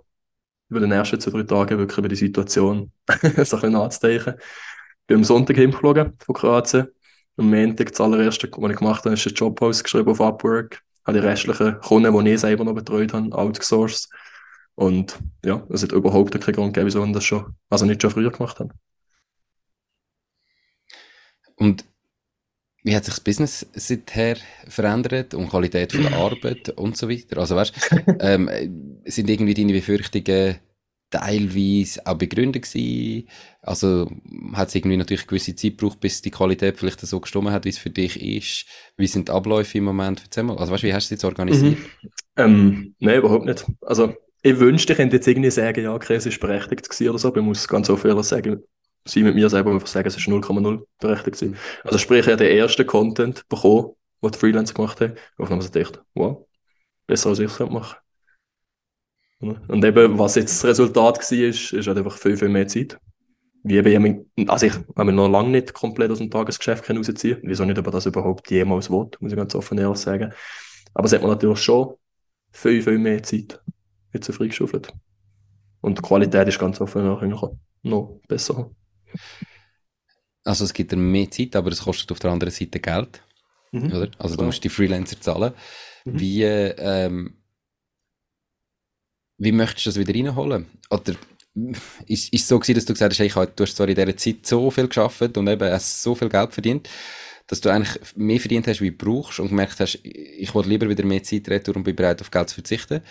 [0.70, 4.36] über den ersten zwei, drei Tagen wirklich über die Situation so ein bisschen nachzudenken.
[4.38, 6.88] Ich bin am Sonntag hingeflogen von Kroatien.
[7.38, 10.82] Am Montag, das allererste, was ich gemacht habe, ist ein Job ausgeschrieben auf Upwork.
[11.06, 14.10] Habe die restlichen Kunden, die ich selber noch betreut habe, outgesourced.
[14.76, 18.12] Und ja, es hat überhaupt keinen Grund gegeben, wieso ich das schon, also nicht schon
[18.12, 18.74] früher gemacht habe.
[21.56, 21.86] Und
[22.84, 24.38] wie hat sich das Business seither
[24.68, 27.38] verändert und Qualität von der Arbeit und so weiter?
[27.38, 27.74] Also weißt,
[28.20, 28.50] ähm,
[29.06, 30.56] sind irgendwie deine Befürchtungen
[31.10, 33.28] teilweise auch begründet gewesen?
[33.62, 34.10] Also
[34.54, 37.70] hat es irgendwie natürlich gewisse Zeit gebraucht, bis die Qualität vielleicht so gestimmt hat, wie
[37.70, 38.66] es für dich ist?
[38.96, 40.24] Wie sind die Abläufe im Moment?
[40.36, 41.78] Also weißt, wie hast du es jetzt organisiert?
[41.78, 42.12] Mhm.
[42.38, 43.66] Ähm, Nein, überhaupt nicht.
[43.82, 47.28] Also ich wünschte, ich könnte jetzt irgendwie sagen, ja, es ist berechtigt gewesen oder so,
[47.28, 48.64] aber ich muss ganz offen sagen,
[49.12, 51.58] sie mit mir selber einfach sagen, es ist 0,0 berechtigt gewesen.
[51.84, 55.60] Also sprich, er hat den ersten Content bekommen, den die Freelancer gemacht haben, auf dem
[55.60, 56.46] ich gedacht, wow,
[57.08, 57.98] besser als ich es machen
[59.42, 63.00] Und eben, was jetzt das Resultat war, ist, ist halt einfach viel, viel mehr Zeit.
[63.64, 67.66] Wie eben, also ich habe mich noch lange nicht komplett aus dem Tagesgeschäft rausziehen Wieso
[67.66, 70.34] nicht, aber das überhaupt jemals will, muss ich ganz offen ehrlich sagen.
[70.94, 71.96] Aber es hat man natürlich schon
[72.52, 73.62] viel, viel mehr Zeit
[74.14, 74.94] jetzt freigeschaufelt.
[75.82, 78.72] Und die Qualität ist ganz offen noch, noch besser.
[80.44, 83.22] Also es gibt dir mehr Zeit, aber es kostet auf der anderen Seite Geld.
[83.72, 83.94] Mhm.
[83.94, 84.12] Oder?
[84.18, 85.54] Also du musst die Freelancer zahlen.
[86.06, 86.20] Mhm.
[86.20, 87.34] Wie, ähm,
[89.38, 90.66] wie möchtest du das wieder reinholen?
[90.90, 91.16] Oder
[92.08, 93.96] ist, ist es so gewesen, dass du gesagt hast, hey, ich du hast zwar in
[93.96, 96.90] dieser Zeit so viel geschafft und eben hast so viel Geld verdient,
[97.50, 100.90] dass du eigentlich mehr verdient hast, wie du brauchst und gemerkt hast, ich will lieber
[100.90, 103.02] wieder mehr Zeit retour und bin bereit, auf Geld zu verzichten?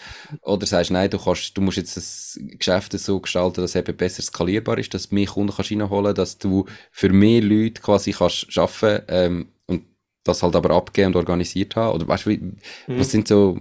[0.43, 3.77] Oder sagst du, nein, du, kannst, du musst jetzt das Geschäft so gestalten, dass es
[3.77, 7.83] eben besser skalierbar ist, dass du mehr Kunden kannst reinholen dass du für mehr Leute
[7.83, 9.85] quasi kannst arbeiten ähm, und
[10.25, 11.95] das halt aber abgeben und organisiert haben?
[11.97, 12.53] Oder weißt du, wie,
[12.89, 12.97] Mhm.
[12.97, 13.59] was sind so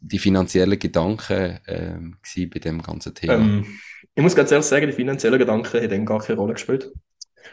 [0.00, 2.18] die finanziellen Gedanken ähm,
[2.50, 3.54] bei dem ganzen Thema?
[3.54, 3.80] Ähm,
[4.14, 6.92] ich muss ganz ehrlich sagen, die finanziellen Gedanken haben dann gar keine Rolle gespielt.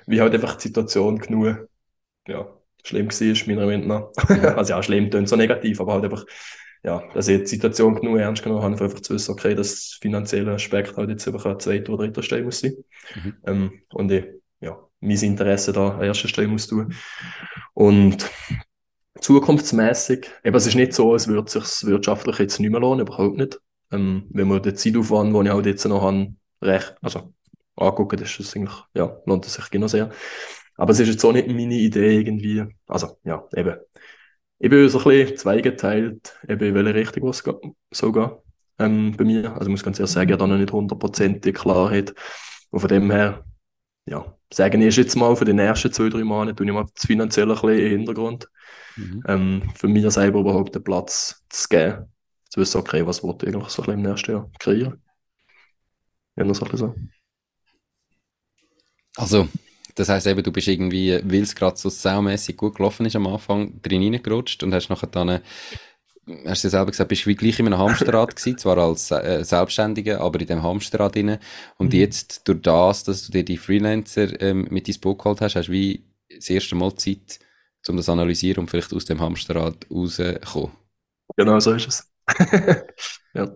[0.08, 1.70] Wie halt einfach die Situation genug,
[2.28, 2.48] ja,
[2.84, 4.28] schlimm war, meiner Meinung nach.
[4.58, 6.26] also ja, schlimm klingt so negativ, aber halt einfach,
[6.84, 10.54] ja, dass ich die Situation genug ernst genommen habe, einfach zu wissen, okay, das finanzielle
[10.54, 12.76] Aspekt halt jetzt einfach an zweiter oder dritter Stelle muss sein.
[13.16, 13.34] Mhm.
[13.46, 14.26] Ähm, und ich,
[14.60, 16.94] ja, mein Interesse da an erster Stelle muss tun.
[17.74, 18.30] Und
[19.20, 23.08] zukunftsmäßig, eben, es ist nicht so, als würde es sich wirtschaftlich jetzt nicht mehr lohnen,
[23.08, 23.60] überhaupt nicht.
[23.92, 27.34] Ähm, wenn man den Zeitaufwand, den ich halt jetzt noch habe, recht, also
[27.76, 30.12] angucken, das ist es eigentlich, ja, lohnt es sich genau sehr.
[30.76, 33.78] Aber es ist jetzt auch nicht meine Idee irgendwie, also, ja, eben.
[34.60, 37.44] Ich bin so ein bisschen zweigeteilt, eben in welche Richtung es
[37.92, 38.32] so geht,
[38.80, 39.52] ähm, bei mir.
[39.52, 42.14] Also ich muss ganz ehrlich sagen, ich habe da noch nicht hundertprozentige Klarheit.
[42.70, 43.44] Und von dem her,
[44.06, 47.06] ja, sagen ich jetzt mal, für die nächsten zwei, drei Monate tue ich mal das
[47.06, 48.50] Finanzielle ein bisschen in den Hintergrund.
[48.96, 49.24] Mhm.
[49.28, 52.12] Ähm, für mich selber überhaupt den Platz zu geben,
[52.50, 55.02] zu wissen, okay, was wollte ich eigentlich so ein bisschen im nächsten Jahr kreieren.
[56.36, 56.96] Ja, nur so ein bisschen so.
[59.16, 59.48] Also,
[59.96, 63.28] das heisst eben, du bist irgendwie, weil es gerade so saumässig gut gelaufen ist am
[63.28, 65.42] Anfang, drin reingerutscht und hast nachher dann,
[66.46, 70.22] hast du selber gesagt, bist wie gleich in einem Hamsterrad gewesen, zwar als äh, Selbstständiger,
[70.22, 71.38] aber in dem Hamsterrad drin.
[71.78, 71.94] Und Mhm.
[71.94, 75.68] jetzt, durch das, dass du dir die Freelancer ähm, mit ins Boot geholt hast, hast
[75.68, 76.04] du wie
[76.34, 77.40] das erste Mal Zeit,
[77.88, 80.72] um das zu analysieren und vielleicht aus dem Hamsterrad rauszukommen.
[81.38, 82.12] Genau so ist es.
[83.34, 83.48] ja.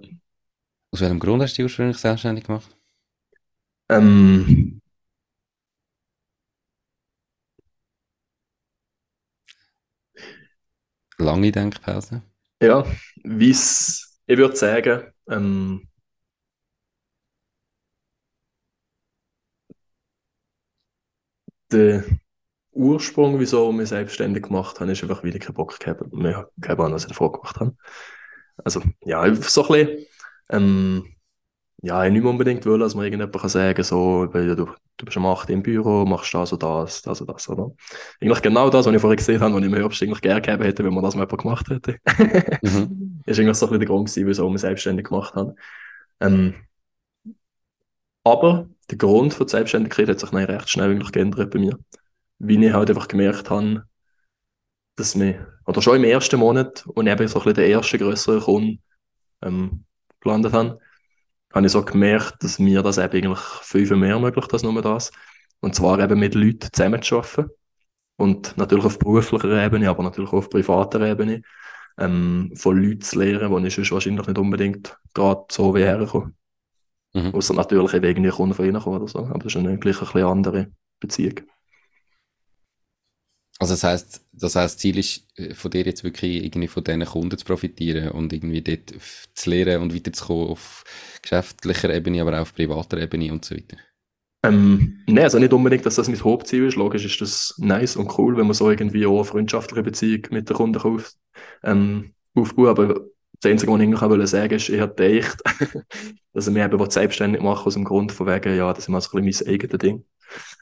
[0.92, 2.76] Aus welchem Grund hast du dich ursprünglich selbstständig gemacht?
[3.90, 4.80] Ähm,
[11.20, 12.22] Lange Denkpause?
[12.62, 12.86] ja,
[13.24, 15.88] wie's, ich würde sagen, ähm,
[21.72, 22.04] der
[22.72, 26.80] Ursprung, wieso wir selbstständig gemacht haben, ist einfach, weil ich keinen Bock gehabt mehr gehabt
[26.82, 27.76] habe, als ich davor gemacht habe.
[28.64, 30.06] Also, ja, so ein bisschen,
[30.50, 31.17] ähm,
[31.84, 34.66] ja, ich nicht mehr unbedingt wollen, dass man irgendjemand kann sagen so, weil du,
[34.98, 37.72] du bist am 8 im Büro, machst das und das, das und das, oder?
[38.20, 40.64] Eigentlich genau das, was ich vorher gesehen habe, was ich mir Herbst eigentlich gerne gegeben
[40.64, 42.00] hätte, wenn man das mal jemand gemacht hätte.
[42.64, 43.22] Mhm.
[43.26, 45.54] ist eigentlich so ein bisschen der Grund gewesen, wieso wir selbstständig gemacht haben.
[46.20, 46.56] Ähm,
[48.24, 51.78] aber der Grund für die Selbstständigkeit hat sich dann recht schnell eigentlich geändert bei mir.
[52.40, 53.84] Wie ich halt einfach gemerkt habe,
[54.96, 58.42] dass wir, oder schon im ersten Monat, und eben so ein bisschen der erste größere
[58.42, 58.80] Kunde
[59.44, 59.86] ähm,
[60.20, 60.80] gelandet haben,
[61.58, 64.82] habe ich so gemerkt, dass mir das eben eigentlich viel, viel mehr ermöglicht als nur
[64.82, 65.12] das.
[65.60, 67.50] Und zwar eben mit Leuten zusammenzuarbeiten.
[68.16, 71.42] Und natürlich auf beruflicher Ebene, aber natürlich auch auf privater Ebene,
[71.98, 76.34] ähm, von Leuten zu lernen, die ich sonst wahrscheinlich nicht unbedingt gerade so wie herkomme.
[77.14, 77.34] Mhm.
[77.34, 79.20] Außer natürlich eben irgendwie Kunden von ihnen oder so.
[79.20, 80.68] Aber das ist dann gleich ein bisschen andere
[81.00, 81.42] Beziehung.
[83.60, 87.06] Also das heißt, das heißt, Ziel ist äh, von dir jetzt wirklich irgendwie von diesen
[87.06, 88.94] Kunden zu profitieren und irgendwie dort
[89.34, 90.84] zu lernen und weiterzukommen auf
[91.22, 93.78] geschäftlicher Ebene, aber auch auf privater Ebene und so weiter.
[94.44, 96.76] Ähm, nein, also nicht unbedingt, dass das mein Hauptziel ist.
[96.76, 100.50] Logisch ist das nice und cool, wenn man so irgendwie auch eine freundschaftliche Beziehung mit
[100.50, 101.14] den Kunden auf,
[101.64, 103.02] ähm, aufbauen Aber
[103.42, 105.42] das Einzige, was ich eigentlich auch wollte sagen ist, ich habe gedacht,
[106.34, 109.02] dass ich mich eben selbstständig machen aus dem Grund von wegen, ja, das ist mal
[109.02, 110.06] so ein bisschen mein eigenes Ding.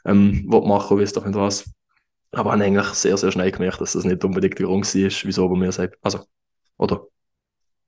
[0.05, 1.65] Ähm, was machen, weiß doch nicht was.
[2.36, 5.50] Aber habe eigentlich sehr, sehr schnell gemerkt, dass das nicht unbedingt der Grund war, wieso
[5.50, 6.19] wir selbst, also,
[6.78, 7.08] oder,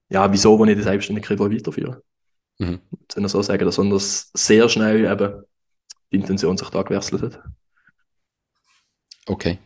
[0.08, 1.98] ja, wieso wir nicht die Selbstständigkeit weiterführen.
[2.58, 2.80] Mhm.
[3.14, 5.44] Wenn ich so sagen, sondern dass sehr schnell eben
[6.12, 7.44] die Intention sich da gewechselt hat.
[9.26, 9.60] Okay.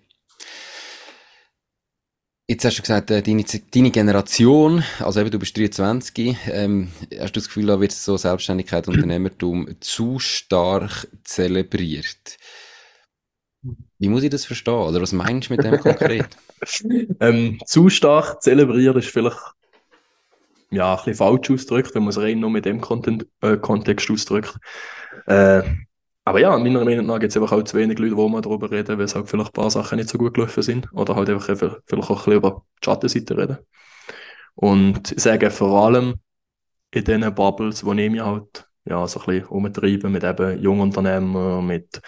[2.48, 7.36] Jetzt hast du gesagt, äh, deine, deine Generation, also eben du bist 23, ähm, hast
[7.36, 12.40] du das Gefühl, da wird so Selbstständigkeit, Unternehmertum zu stark zelebriert?
[14.02, 14.74] Wie muss ich das verstehen?
[14.74, 16.26] Oder was meinst du mit dem konkret?
[17.20, 19.38] ähm, zu stark zelebrieren ist vielleicht
[20.72, 24.10] ja, ein bisschen falsch ausgedrückt, wenn man es rein nur mit dem Content, äh, Kontext
[24.10, 24.58] ausdrückt.
[25.28, 25.62] Äh,
[26.26, 28.72] aber ja, meiner Meinung nach gibt es einfach auch zu wenig Leute, die mal darüber
[28.72, 30.92] reden, weil es halt vielleicht ein paar Sachen nicht so gut gelaufen sind.
[30.94, 33.58] Oder halt einfach- vielleicht auch ein bisschen über die Schattenseite reden.
[34.56, 36.16] Und ich sage vor allem
[36.90, 41.68] in diesen Bubbles, wo ich mich halt ja, so ein bisschen umtreibe mit eben Jungunternehmern,
[41.68, 42.02] mit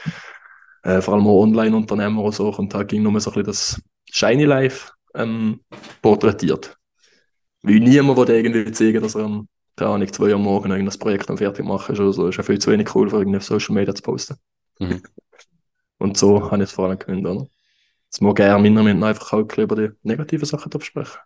[0.84, 3.82] äh, vor allem auch Online-Unternehmer oder so, und da ging nur so ein bisschen das
[4.12, 5.62] Shiny Life ähm,
[6.02, 6.78] porträtiert.
[7.64, 11.30] Weil niemand will irgendwie zeigen, dass er am, keine Ahnung, zwei Uhr morgen irgendein Projekt
[11.30, 12.28] am fertig machen ist oder so.
[12.28, 14.36] Ist ja viel zu wenig cool, für irgendwie auf Social Media zu posten.
[14.80, 15.02] Mhm.
[15.98, 17.48] Und so habe ich es vor allem gewöhnt, oder?
[18.06, 21.20] Jetzt mag gerne meiner Meinung nach einfach halt über die negativen Sachen besprechen.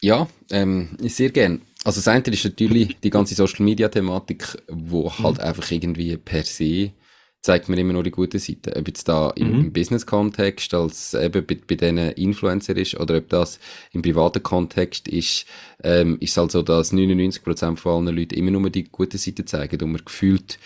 [0.00, 1.62] Ja, ähm, sehr gern.
[1.84, 5.44] Also das eine ist natürlich die ganze Social Media Thematik, wo halt mhm.
[5.44, 6.92] einfach irgendwie per se
[7.40, 8.74] zeigt mir immer nur die gute Seite.
[8.76, 9.60] Ob jetzt da im, mhm.
[9.60, 13.60] im Business-Kontext als eben bei, bei diesen Influencer ist oder ob das
[13.92, 15.46] im privaten Kontext ist,
[15.82, 19.44] ähm, ist es halt so, dass 99% von allen Leuten immer nur die gute Seite
[19.44, 20.58] zeigen und man gefühlt,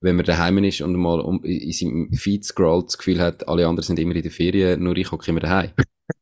[0.00, 3.66] wenn man daheim ist und mal um, in seinem Feed scrollt, das Gefühl hat, alle
[3.66, 5.70] anderen sind immer in der Ferien, nur ich hocke immer daheim.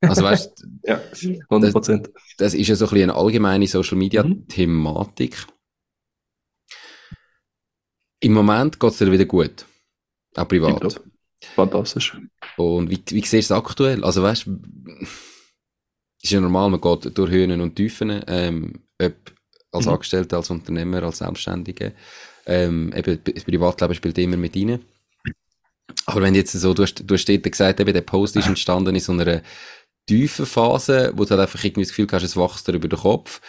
[0.00, 1.00] Also weißt ja,
[1.50, 1.72] 100%.
[1.72, 4.46] Das, das ist ja so ein bisschen eine allgemeine Social Media mhm.
[4.48, 5.46] Thematik.
[8.20, 9.66] Im Moment geht es dir wieder gut.
[10.36, 11.00] Auch privat.
[11.54, 12.16] Fantastisch.
[12.56, 14.04] Und wie, wie siehst du es aktuell?
[14.04, 14.58] Also weißt du,
[16.22, 19.14] ist ja normal, man geht durch Höhen und Tiefen, ähm, ob
[19.72, 19.92] als mhm.
[19.92, 21.92] Angestellter, als Unternehmer, als Selbstständiger.
[22.46, 24.80] Ähm, eben, das Privatleben spielt immer mit rein.
[26.06, 29.00] Aber wenn jetzt so, du hast, du hast gesagt, eben, der Post ist entstanden in
[29.00, 29.42] so einer
[30.06, 32.98] tiefen Phase, wo du halt einfach irgendwie das Gefühl hast, es wächst dir über den
[32.98, 33.40] Kopf.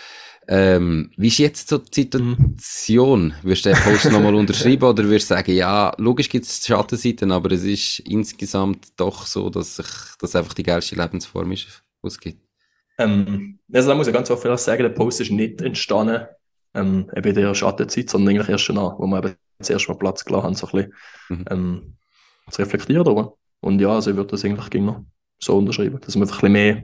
[0.49, 3.33] Ähm, wie ist jetzt so die Situation?
[3.43, 7.33] Wirst du den Post nochmal unterschreiben oder wirst du sagen, ja, logisch gibt es Schattenseiten,
[7.33, 9.75] aber es ist insgesamt doch so, dass
[10.19, 12.41] dass einfach die geilste Lebensform ist, was es gibt?
[12.97, 16.27] Ähm, also da muss ich ganz offen sagen, der Post ist nicht entstanden,
[16.73, 20.23] ähm, eben in der Schattenzeit, sondern eigentlich erst an, wo wir eben zuerst mal Platz
[20.23, 20.93] gelassen haben, so ein bisschen,
[21.29, 21.45] mhm.
[21.49, 21.97] ähm,
[22.49, 23.35] zu reflektieren darüber.
[23.59, 25.05] Und ja, also ich würde das eigentlich gerne
[25.39, 26.83] so unterschreiben, dass man einfach ein bisschen mehr,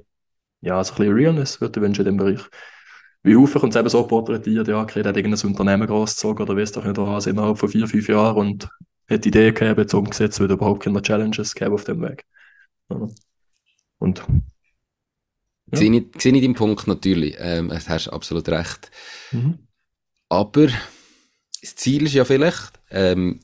[0.62, 2.41] ja, so ein bisschen Realness würde wünschen in dem Bereich
[3.23, 6.57] wie häufig kommt es eben so porträtiert, ja, okay, der hat irgendein Unternehmen großgezogen oder
[6.57, 8.69] weißt doch nicht was, innerhalb von vier, fünf Jahren und
[9.09, 12.25] hat die Idee gehabt, jetzt umgesetzt, wird überhaupt keine Challenges gegeben auf dem Weg.
[13.99, 14.23] Und
[15.71, 15.79] ja.
[15.79, 17.36] Sehe ich, sehe ich deinen Punkt natürlich.
[17.39, 18.91] Ähm, du hast absolut recht.
[19.31, 19.59] Mhm.
[20.29, 20.67] Aber
[21.62, 23.39] das Ziel ist ja vielleicht, ähm,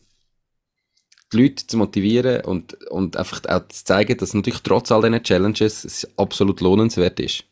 [1.31, 5.23] die Leute zu motivieren und, und einfach auch zu zeigen, dass natürlich trotz all diesen
[5.23, 7.45] Challenges es absolut lohnenswert ist.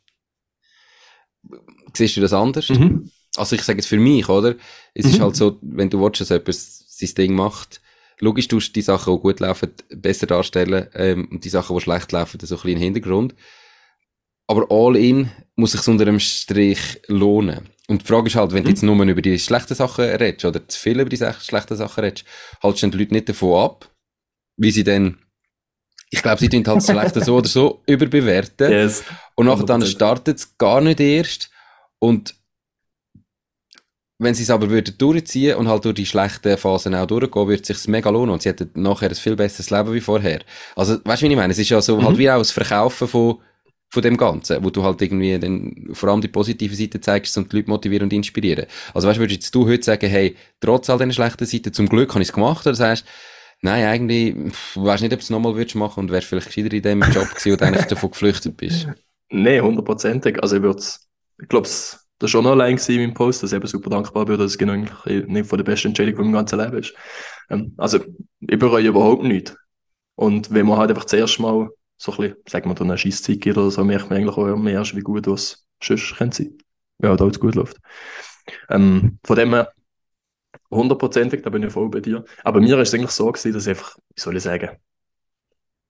[1.97, 2.69] Siehst du das anders?
[2.69, 3.09] Mhm.
[3.35, 4.55] Also ich sage jetzt für mich, oder?
[4.93, 5.11] Es mhm.
[5.11, 7.81] ist halt so, wenn du willst, dass jemand sein Ding macht,
[8.19, 11.81] logisch tust du die Sachen, die gut laufen, besser darstellen ähm, und die Sachen, die
[11.81, 13.35] schlecht laufen, so ein bisschen im Hintergrund.
[14.47, 17.69] Aber all in muss sich unter einem Strich lohnen.
[17.87, 18.65] Und die Frage ist halt, wenn mhm.
[18.65, 22.03] du jetzt nur über die schlechten Sachen redest oder zu viel über die schlechten Sachen
[22.03, 22.25] redest,
[22.61, 23.89] haltest du die Leute nicht davon ab,
[24.57, 25.19] wie sie dann
[26.09, 28.71] ich glaube, sie tun halt das Schlechte so oder so überbewerten.
[28.77, 29.03] Yes.
[29.35, 31.51] Und nachher dann startet es gar nicht erst.
[31.99, 32.35] Und
[34.19, 37.61] wenn sie es aber würden durchziehen und halt durch die schlechten Phasen auch durchgehen, würde
[37.61, 40.41] es sich mega lohnen und sie hätten nachher ein viel besseres Leben wie vorher.
[40.75, 41.53] Also, weißt du, wie ich meine?
[41.53, 42.07] Es ist ja so halt mhm.
[42.07, 43.37] halt wie auch das Verkaufen von,
[43.89, 47.51] von dem Ganzen, wo du halt irgendwie dann vor allem die positive Seite zeigst und
[47.51, 48.65] die Leute motivieren und inspirieren.
[48.93, 52.09] Also, weißt du, würdest du heute sagen, hey, trotz all den schlechten Seiten, zum Glück
[52.09, 53.05] habe ich es gemacht, oder sagst,
[53.61, 54.35] nein, eigentlich,
[54.73, 57.29] weißt nicht, ob du es nochmal würdest machen und wärst vielleicht gescheiter in dem Job
[57.35, 58.87] gewesen, du eigentlich davon geflüchtet bist.
[59.29, 60.41] Nein, hundertprozentig.
[60.41, 60.81] Also, ich würde
[61.39, 64.37] ich glaube, das war schon allein in meinem Post, dass ich eben super dankbar bin,
[64.37, 66.93] dass es genau nicht von der besten Entscheidung von meinem ganzen Leben ist.
[67.49, 67.99] Ähm, also,
[68.39, 69.55] ich bereue überhaupt nichts.
[70.15, 73.41] Und wenn man halt einfach zuerst mal so ein bisschen, sagen wir, dann eine Scheisszeit
[73.41, 76.57] gibt oder so, merkt man eigentlich auch mehr, wie gut was sonst sein.
[77.01, 77.77] Ja, da alles gut läuft.
[78.69, 79.71] Ähm, von dem her,
[80.71, 82.25] hundertprozentig, da bin ich voll bei dir.
[82.43, 84.77] Aber mir ist es eigentlich so gewesen, dass ich einfach, wie soll ich sagen,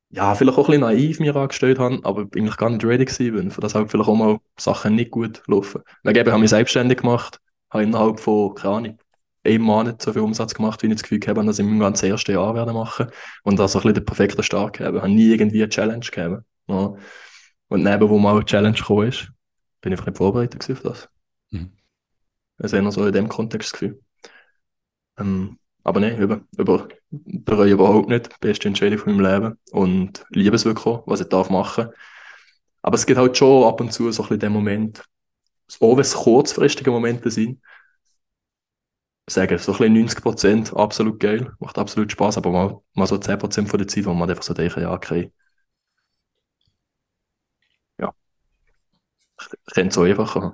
[0.09, 3.35] ja, vielleicht auch ein bisschen naiv mir angestellt habe, aber eigentlich gar nicht ready gewesen
[3.35, 5.81] bin, für das halt vielleicht auch mal Sachen nicht gut laufen.
[6.03, 7.39] Wegen eben habe ich mich selbstständig gemacht,
[7.69, 8.99] habe innerhalb von, keine Ahnung,
[9.43, 12.09] einem Monat so viel Umsatz gemacht, wie ich das Gefühl habe, dass ich im ganzen
[12.09, 13.07] ersten Jahr werde machen
[13.43, 14.97] und das so ein bisschen den perfekten Start gegeben.
[14.97, 16.45] Ich habe nie irgendwie eine Challenge gegeben.
[16.67, 16.93] Ja.
[17.69, 19.31] Und neben, wo mal eine Challenge gekommen ist,
[19.81, 21.09] bin ich einfach nicht vorbereitet auf das.
[21.51, 21.71] Mhm.
[22.57, 24.01] Also eher so in dem Kontext das Gefühl.
[25.17, 25.57] Ähm,
[25.87, 28.41] aber nein, über, über, bereue überhaupt nicht.
[28.41, 29.59] Beste Entscheidung von meinem Leben.
[29.71, 31.91] Und liebe es wirklich was ich darf machen.
[32.81, 35.05] Aber es gibt halt schon ab und zu so ein bisschen den Moment,
[35.79, 37.61] auch wenn es kurzfristige Momente sind,
[39.29, 43.17] sagen, so ein bisschen 90 Prozent absolut geil, macht absolut Spaß, aber mal, mal so
[43.17, 45.31] 10 Prozent von der Zeit, wo man einfach so denkt, ja, okay.
[47.97, 48.13] Ja.
[49.39, 50.53] Ich, könnte es so einfacher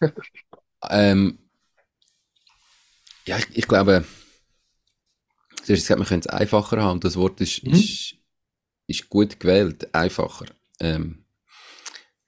[0.90, 1.38] ähm,
[3.26, 4.04] ja, ich, ich glaube,
[5.66, 7.00] Du hast gesagt, man könnte es einfacher haben.
[7.00, 7.72] Das Wort ist, mhm.
[7.72, 8.14] ist,
[8.86, 10.46] ist gut gewählt, einfacher.
[10.78, 11.24] Ähm,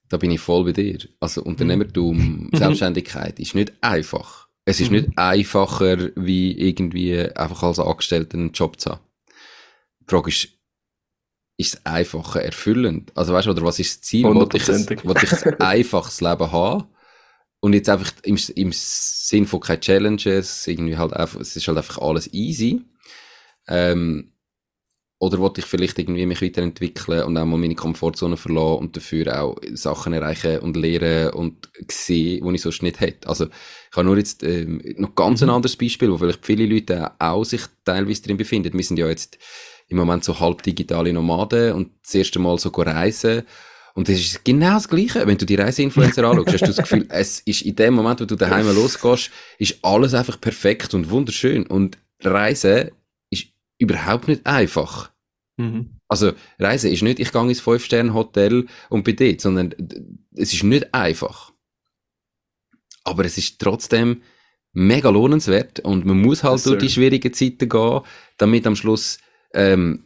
[0.09, 0.99] da bin ich voll bei dir.
[1.21, 2.51] Also Unternehmertum, mhm.
[2.57, 4.49] Selbstständigkeit ist nicht einfach.
[4.65, 4.97] Es ist mhm.
[4.97, 9.01] nicht einfacher, wie irgendwie einfach als Angestellter einen Job zu haben.
[10.07, 10.49] Frage ist,
[11.59, 13.13] ist es einfacher erfüllend?
[13.15, 14.25] Also weißt du, oder was ist das Ziel?
[14.25, 16.85] Wollte ich, wollte ich ein einfaches Leben haben?
[17.61, 21.79] Und jetzt einfach im, im Sinn von keine Challenges, irgendwie halt einfach, es ist halt
[21.79, 22.85] einfach alles easy.
[23.69, 24.33] Ähm,
[25.21, 29.43] oder wollte ich vielleicht irgendwie mich weiterentwickeln und auch mal meine Komfortzone verlassen und dafür
[29.43, 33.29] auch Sachen erreichen und lernen und sehen, die ich sonst nicht hätte.
[33.29, 35.57] Also, ich habe nur jetzt ähm, noch ganz ein mhm.
[35.57, 38.73] anderes Beispiel, wo vielleicht viele Leute auch sich teilweise drin befinden.
[38.75, 39.39] Wir sind ja jetzt
[39.89, 43.43] im Moment so halb digitale Nomaden und das erste Mal so reisen.
[43.95, 45.27] Und das ist genau das Gleiche.
[45.27, 48.25] Wenn du die Reiseinfluencer anschaust, hast du das Gefühl, es ist in dem Moment, wo
[48.25, 51.67] du daheim losgehst, ist alles einfach perfekt und wunderschön.
[51.67, 52.93] Und Reisen
[53.79, 55.11] überhaupt nicht einfach.
[55.57, 55.99] Mhm.
[56.09, 59.75] Also, Reisen ist nicht, ich gehe ins Fünf-Sterne-Hotel und bin dort, sondern
[60.35, 61.53] es ist nicht einfach.
[63.05, 64.23] Aber es ist trotzdem
[64.73, 68.01] mega lohnenswert und man muss halt durch die schwierigen Zeiten gehen,
[68.37, 69.19] damit am Schluss
[69.53, 70.05] ähm,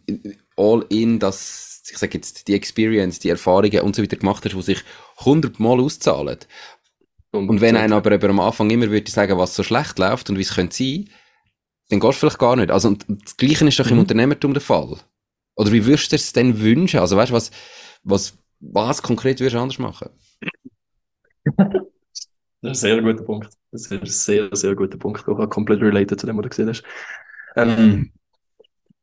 [0.57, 4.55] all in das, ich sage jetzt, die Experience, die Erfahrungen und so weiter gemacht hast,
[4.55, 4.83] die sich
[5.19, 6.39] hundertmal auszahlen.
[7.33, 10.31] Und, und wenn einer aber, aber am Anfang immer würde sagen, was so schlecht läuft
[10.31, 11.09] und wie es könnte sein,
[11.93, 12.71] dann gehst du vielleicht gar nicht.
[12.71, 14.01] Also, und das Gleiche ist doch im mhm.
[14.01, 14.97] Unternehmertum der Fall.
[15.57, 17.01] Oder wie würdest du es denn wünschen?
[17.01, 17.51] Also, weißt du, was,
[18.03, 20.09] was, was konkret würdest du anders machen?
[22.65, 23.51] Das ist ein sehr guter Punkt.
[23.73, 25.27] Das ist ein sehr, sehr guter Punkt.
[25.27, 26.85] Auch komplett related zu dem, was du gesehen hast.
[27.57, 28.13] Ähm,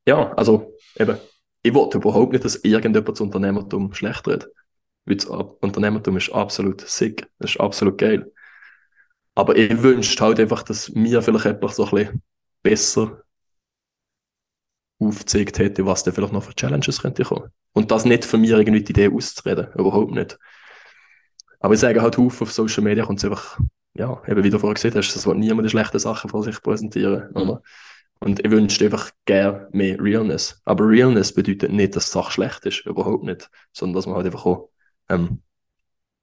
[0.07, 1.17] ja, also eben,
[1.61, 4.47] ich wollte überhaupt nicht, dass irgendjemand das Unternehmertum schlecht redet.
[5.03, 8.31] Weil das Unternehmertum ist absolut sick, das ist absolut geil.
[9.35, 12.21] Aber ich wünschte halt einfach, dass mir vielleicht etwas so ein bisschen
[12.61, 13.23] besser
[14.99, 17.51] aufgezeigt hätte, was da vielleicht noch für Challenges könnte kommen.
[17.73, 20.37] Und das nicht von mir irgendwie die Idee auszureden, überhaupt nicht.
[21.59, 23.59] Aber ich sage halt auf, auf Social Media kommt es einfach,
[23.93, 26.61] ja, eben wie du vorher gesehen hast, das wird niemand die schlechten Sachen von sich
[26.61, 27.41] präsentieren, mhm.
[27.41, 27.61] oder?
[28.21, 30.61] Und ich wünschte einfach gerne mehr Realness.
[30.65, 34.25] Aber Realness bedeutet nicht, dass die Sache schlecht ist, überhaupt nicht, sondern dass man halt
[34.25, 34.69] einfach auch
[35.07, 35.41] ähm,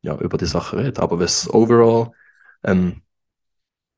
[0.02, 0.98] ja, über die Sache redet.
[0.98, 2.12] Aber wenn es overall,
[2.64, 3.02] ähm,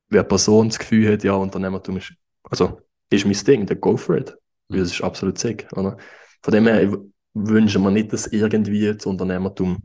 [0.07, 2.13] wer Person das Gefühl hat, ja, Unternehmertum ist,
[2.49, 4.35] also, ist mein Ding, dann go for it.
[4.67, 5.97] Weil es ist absolut sick, oder?
[6.41, 6.97] Von dem her
[7.33, 9.79] wünsche man nicht, dass irgendwie das Unternehmertum,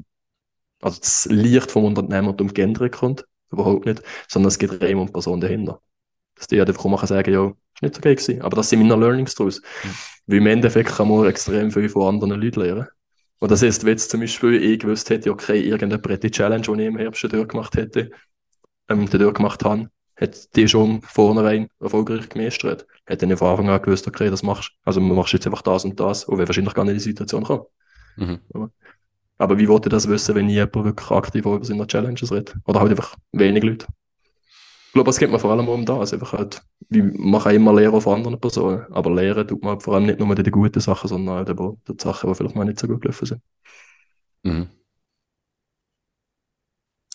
[0.82, 5.80] also das Licht vom Unternehmertum geändert kommt, überhaupt nicht, sondern es gibt eine Person dahinter.
[6.34, 8.42] Dass die einfach machen sagen, ja, ist nicht so geil gewesen.
[8.42, 9.60] Aber das sind meine Learnings daraus.
[9.60, 9.88] Mhm.
[10.26, 12.86] Weil im Endeffekt kann man extrem viel von anderen Leuten lernen.
[13.38, 16.82] Und das heißt, wenn jetzt zum Beispiel ich gewusst hätte, okay, irgendeine Pretty Challenge, die
[16.82, 18.10] ich im Herbst durchgemacht hätte,
[18.88, 22.86] ähm, durchgemacht habe, hätte die schon vornherein erfolgreich gemeistert.
[23.06, 25.84] Hätte ich von Anfang an gewusst, okay, das machst also du machst jetzt einfach das
[25.84, 27.64] und das und wäre wahrscheinlich gar nicht in die Situation kommen.
[28.16, 28.40] Mhm.
[29.38, 32.54] Aber wie wollte das wissen, wenn jemand wirklich aktiv über seine Challenges redet?
[32.64, 33.86] Oder halt einfach wenig Leute?
[34.86, 36.12] Ich glaube, es geht mir vor allem um das.
[36.12, 38.86] Einfach halt, wie, man kann immer lernen von anderen Personen.
[38.92, 41.94] Aber lernen tut man vor allem nicht nur die guten Sachen, sondern halt auch die
[42.00, 43.40] Sachen, die vielleicht mal nicht so gut gelaufen sind.
[44.44, 44.68] Mhm.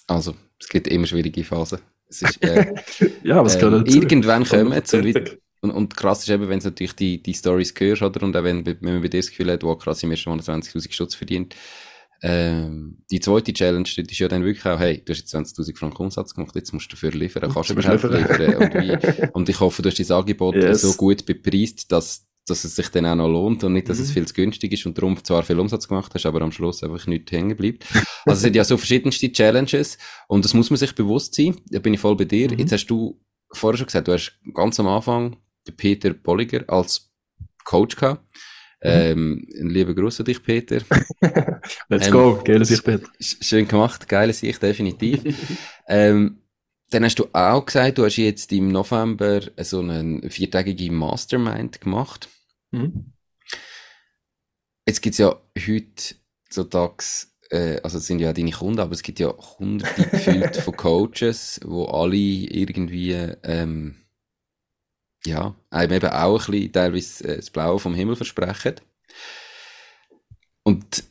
[0.07, 1.79] Also, es gibt immer schwierige Phasen.
[2.09, 2.73] Ist, äh,
[3.23, 7.21] ja, was äh, Irgendwann kommen und, und, und krass ist eben, wenn du natürlich die,
[7.21, 8.23] die Stories hörst, oder?
[8.23, 10.45] Und auch wenn, wenn man bei dir das Gefühl hat, wo krass im ersten Monat
[10.45, 11.55] 20.000 Stutz verdient,
[12.21, 16.03] ähm, die zweite Challenge ist ja dann wirklich auch, hey, du hast jetzt 20.000 Franken
[16.03, 18.55] Umsatz gemacht, jetzt musst du dafür liefern, kannst du überhaupt liefern.
[18.55, 20.81] und, wie, und ich hoffe, du hast dein Angebot yes.
[20.81, 24.03] so gut bepreist, dass, dass es sich dann auch noch lohnt und nicht, dass mhm.
[24.03, 26.83] es viel zu günstig ist und darum zwar viel Umsatz gemacht hast, aber am Schluss
[26.83, 27.85] einfach nicht hängen bleibt.
[28.25, 29.97] Also es sind ja so verschiedenste Challenges
[30.27, 31.55] und das muss man sich bewusst sein.
[31.69, 32.51] Da bin ich voll bei dir.
[32.51, 32.59] Mhm.
[32.59, 33.19] Jetzt hast du
[33.51, 35.37] vorher schon gesagt, du hast ganz am Anfang
[35.67, 37.11] den Peter Bolliger als
[37.63, 38.23] Coach gehabt.
[38.81, 38.89] Mhm.
[38.89, 40.81] Ähm, ein lieber Gruß an dich, Peter.
[41.89, 43.05] Let's ähm, go, geile Sicht, Peter.
[43.19, 45.21] Schön gemacht, geile Sicht, definitiv.
[45.87, 46.39] ähm,
[46.91, 52.29] dann hast du auch gesagt, du hast jetzt im November so einen viertägigen Mastermind gemacht.
[52.71, 53.13] Mhm.
[54.85, 56.15] Jetzt gibt's ja heute
[56.49, 60.57] so Tags, äh, also es sind ja deine Kunden, aber es gibt ja hunderte gefühlt
[60.57, 63.11] von Coaches, wo alle irgendwie
[63.43, 63.95] ähm,
[65.25, 68.75] ja, einem eben auch ein bisschen teilweise äh, das Blaue vom Himmel versprechen.
[70.63, 71.03] Und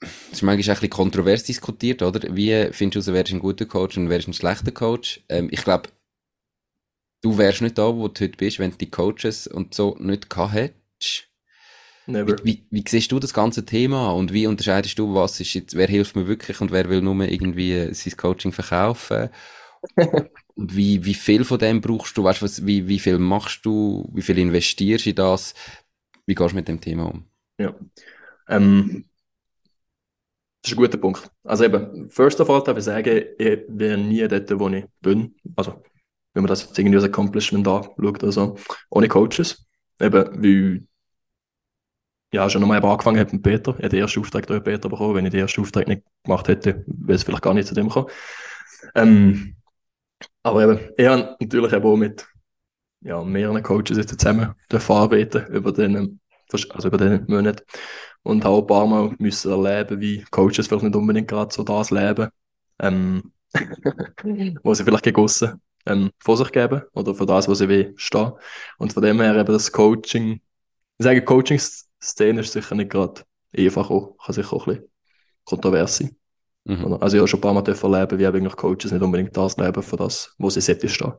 [0.00, 2.34] das ist manchmal auch ein bisschen kontrovers diskutiert, oder?
[2.34, 5.24] Wie findest du wer ist ein guter Coach und wer ist ein schlechter Coach?
[5.28, 5.88] Ähm, ich glaube,
[7.22, 10.28] du wärst nicht da, wo du heute bist, wenn du die Coaches und so nicht
[10.28, 10.74] gehabt
[11.04, 11.28] hättest.
[12.06, 12.36] Never.
[12.44, 15.74] Wie, wie, wie siehst du das ganze Thema und wie unterscheidest du, was ist jetzt,
[15.74, 19.30] wer hilft mir wirklich und wer will nur irgendwie sein Coaching verkaufen?
[20.56, 22.22] Wie, wie viel von dem brauchst du?
[22.22, 24.08] Weißt du, wie, wie viel machst du?
[24.14, 25.52] Wie viel investierst du in das?
[26.26, 27.24] Wie gehst du mit dem Thema um?
[27.58, 27.74] Ja.
[28.48, 29.04] Ähm,
[30.62, 31.28] das ist ein guter Punkt.
[31.42, 35.34] Also eben, first of all darf ich sagen, ich wäre nie dort, wo ich bin.
[35.56, 35.82] Also,
[36.34, 38.56] wenn man das irgendwie als Accomplishment anschaut oder so.
[38.90, 39.66] Ohne Coaches.
[40.00, 40.86] Eben, weil
[42.34, 43.70] ja, schon nochmal angefangen habe mit Peter.
[43.72, 45.14] Ich habe den ersten Auftrag durch Peter bekommen.
[45.14, 47.88] Wenn ich den ersten Auftrag nicht gemacht hätte, wäre es vielleicht gar nicht zu dem
[47.88, 48.08] gekommen.
[48.96, 49.56] Ähm,
[50.42, 52.26] aber eben, ich habe natürlich eben auch mit
[53.02, 54.54] ja, mehreren Coaches jetzt zusammen
[54.88, 56.20] arbeiten über den,
[56.50, 57.64] also über den Monat.
[58.24, 61.62] Und habe auch ein paar Mal müssen erleben, wie Coaches vielleicht nicht unbedingt gerade so
[61.62, 62.30] das leben,
[62.80, 63.32] ähm,
[64.64, 68.32] wo sie vielleicht gegossen ähm, vor sich geben oder für das, was sie will, stehen.
[68.78, 70.40] Und von dem her eben das Coaching,
[70.98, 71.22] ich sage,
[72.04, 73.22] Coaching-Szene ist sicher nicht gerade
[73.56, 74.90] einfach auch, kann sicher auch ein bisschen
[75.44, 76.16] kontrovers sein.
[76.64, 76.94] Mhm.
[77.00, 79.82] Also ich habe schon ein paar Mal erleben, wie eigentlich Coaches nicht unbedingt das leben,
[79.82, 81.12] für das, wo sie sollten stehen.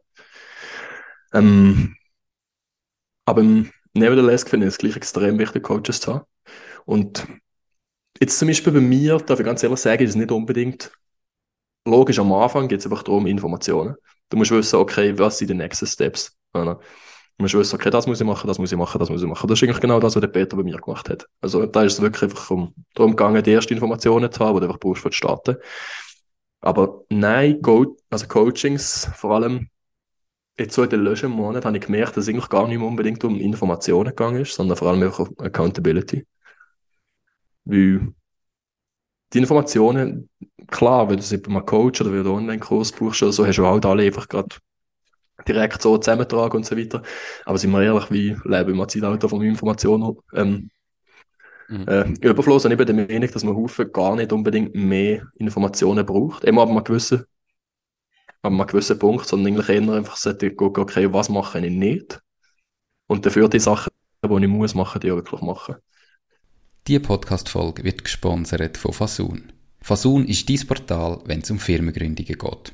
[1.34, 1.96] Ähm,
[3.26, 3.44] aber
[3.94, 6.26] nevertheless finde ich es gleich extrem wichtig, Coaches zu haben.
[6.86, 7.28] Und
[8.20, 10.92] jetzt zum Beispiel bei mir, darf ich ganz ehrlich sagen, ist es nicht unbedingt
[11.86, 13.96] logisch, am Anfang geht es einfach darum, Informationen.
[14.30, 16.36] Du musst wissen, okay, was sind die nächsten Steps?
[17.38, 19.48] Musst wissen, okay, das muss ich machen, das muss ich machen, das muss ich machen.
[19.48, 21.28] Das ist eigentlich genau das, was der Peter bei mir gemacht hat.
[21.42, 24.62] Also da ist es wirklich einfach um, darum gegangen, die ersten Informationen zu haben, die
[24.62, 25.58] du einfach brauchst für die Starten.
[26.62, 29.70] Aber nein, Go also Coachings, vor allem
[30.58, 32.88] jetzt so in den letzten Monaten, habe ich gemerkt, dass es eigentlich gar nicht mehr
[32.88, 36.26] unbedingt um Informationen gegangen ist, sondern vor allem einfach um Accountability.
[37.66, 38.14] Weil
[39.34, 40.30] die Informationen,
[40.68, 43.46] klar, wenn du sie bei einem Coach oder wenn du einen Online-Kurs brauchst oder so,
[43.46, 44.56] hast du halt alle einfach gerade
[45.48, 47.02] direkt so zusammentragen und so weiter.
[47.46, 50.70] Aber sind wir ehrlich, wie leben wir Zeitalter von Informationen ähm,
[51.68, 51.88] mhm.
[51.88, 56.44] äh, Überfluss und eben der Meinung, dass man Haufen gar nicht unbedingt mehr Informationen braucht.
[56.44, 57.26] Immer ab einem gewissen,
[58.42, 62.22] ab einem gewissen Punkt, sondern eigentlich eher einfach sollte gucken, okay, was mache ich nicht?
[63.08, 63.92] Und dafür die Sachen,
[64.24, 65.76] die ich muss machen, die auch wirklich machen.
[66.88, 69.52] Diese Podcast-Folge wird gesponsert von Fasun.
[69.82, 72.74] Fasun ist dein Portal, wenn es um Firmengründungen geht.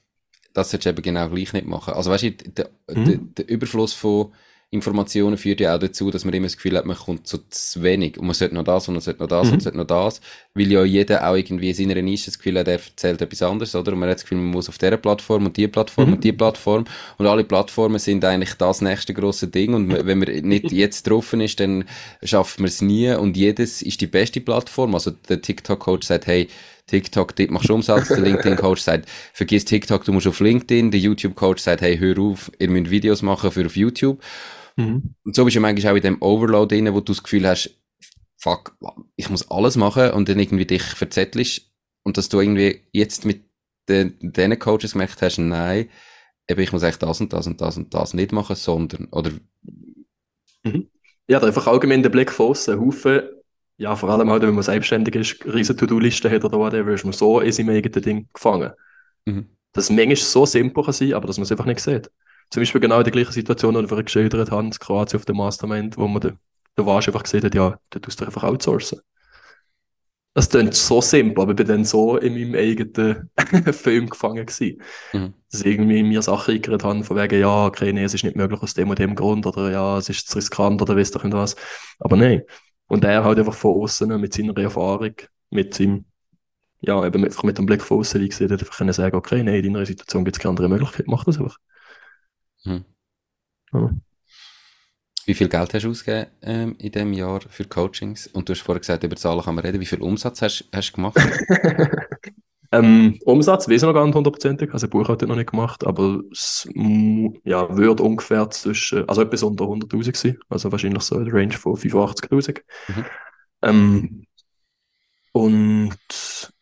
[0.53, 1.93] das solltest du eben genau gleich nicht machen.
[1.93, 3.05] Also, weißt du, der, mhm.
[3.05, 4.31] der, der Überfluss von
[4.73, 7.83] Informationen führt ja auch dazu, dass man immer das Gefühl hat, man kommt zu, zu
[7.83, 8.17] wenig.
[8.17, 9.51] Und man sollte noch das und man sollte noch das mhm.
[9.51, 10.21] und man sollte noch das.
[10.53, 13.75] Weil ja jeder auch irgendwie in seiner Nische das Gefühl hat, er erzählt etwas anderes,
[13.75, 13.91] oder?
[13.91, 16.13] Und man hat das Gefühl, man muss auf dieser Plattform und die Plattform mhm.
[16.13, 16.85] und die Plattform.
[17.17, 19.73] Und alle Plattformen sind eigentlich das nächste große Ding.
[19.73, 21.83] Und wenn man nicht jetzt drauf ist, dann
[22.23, 23.13] schafft man es nie.
[23.13, 24.93] Und jedes ist die beste Plattform.
[24.93, 26.47] Also der TikTok-Coach sagt, hey,
[26.91, 28.09] TikTok, dort machst du Umsatz.
[28.09, 30.91] Der LinkedIn-Coach sagt, vergiss TikTok, du musst auf LinkedIn.
[30.91, 34.21] Der YouTube-Coach sagt, hey, hör auf, ihr müsst Videos machen für auf YouTube.
[34.75, 35.15] Mhm.
[35.23, 37.71] Und so bist du manchmal auch in dem Overload drin, wo du das Gefühl hast,
[38.37, 38.75] fuck,
[39.15, 41.61] ich muss alles machen und dann irgendwie dich verzettelst
[42.03, 43.45] und dass du irgendwie jetzt mit
[43.87, 45.89] den, den Coaches gemerkt hast, nein,
[46.49, 49.31] eben ich muss echt das und das und das und das nicht machen, sondern, oder...
[50.63, 50.89] Mhm.
[51.27, 53.21] Ja, da einfach allgemein den Blick von außen, Haufen,
[53.77, 57.13] ja, vor allem halt, wenn man selbstständig ist, riesen To-Do-Liste hat oder whatever, ist man
[57.13, 58.71] so in seinem eigenen Ding gefangen.
[59.25, 59.49] Mhm.
[59.73, 62.11] Das manchmal so simpel kann sein, aber dass man es einfach nicht sieht
[62.51, 65.97] zum Beispiel genau die gleiche Situation, die wir geschildert haben, in Kroatien auf dem Mastermind,
[65.97, 66.37] wo man den,
[66.77, 68.99] den Wasch einfach gesehen hat, ja, da tust du einfach outsourcen.
[70.33, 73.29] Das klingt so simpel, aber ich bin dann so in meinem eigenen
[73.73, 74.81] Film gefangen gewesen.
[75.13, 75.33] Mhm.
[75.49, 78.61] Dass irgendwie mir Sachen eingekriegt haben, von wegen, ja, okay, nee, es ist nicht möglich
[78.61, 81.55] aus dem und dem Grund, oder ja, es ist zu riskant, oder weißt du was.
[81.99, 82.43] Aber nein.
[82.91, 85.15] Und er halt einfach von außen mit seiner Erfahrung,
[85.49, 86.03] mit seinem,
[86.81, 89.63] ja, eben einfach mit dem Blick von außen, wie gesagt, einfach können sagen, okay, nein,
[89.63, 91.57] in deiner Situation gibt es keine andere Möglichkeit, mach das einfach.
[92.63, 92.83] Hm.
[93.71, 93.91] Ja.
[95.25, 98.27] Wie viel Geld hast du ausgegeben ähm, in diesem Jahr für Coachings?
[98.27, 99.79] Und du hast vorher gesagt, über Zahlen kann man reden.
[99.79, 101.17] Wie viel Umsatz hast du gemacht?
[102.71, 106.69] ähm, Umsatz weiß ich noch gar nicht hundertprozentig, also Buchhaltung noch nicht gemacht, aber es
[107.43, 111.75] ja, würde ungefähr zwischen, also etwas unter 100'000 sein, also wahrscheinlich so eine Range von
[111.75, 112.61] 85'000.
[112.87, 113.05] Mhm.
[113.63, 114.25] Ähm,
[115.33, 116.53] und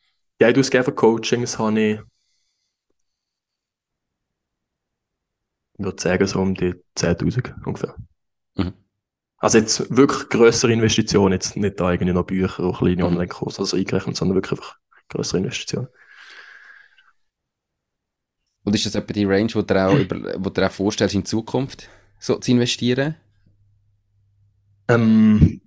[0.41, 1.99] ja, Ausgaben für Coachings habe ich
[5.79, 7.95] Ich würde sagen, so um die 10.000 ungefähr.
[8.55, 8.73] Mhm.
[9.37, 13.13] Also jetzt wirklich größere Investitionen, jetzt nicht da irgendwie noch Bücher oder kleine mhm.
[13.13, 14.77] Online-Kurse also eingerechnet, sondern wirklich einfach
[15.09, 15.87] größere Investitionen.
[18.63, 21.25] Und ist das etwa die Range, wo du auch, über, wo du auch vorstellst, in
[21.25, 21.89] Zukunft
[22.19, 23.15] so zu investieren?
[24.87, 25.61] Ähm,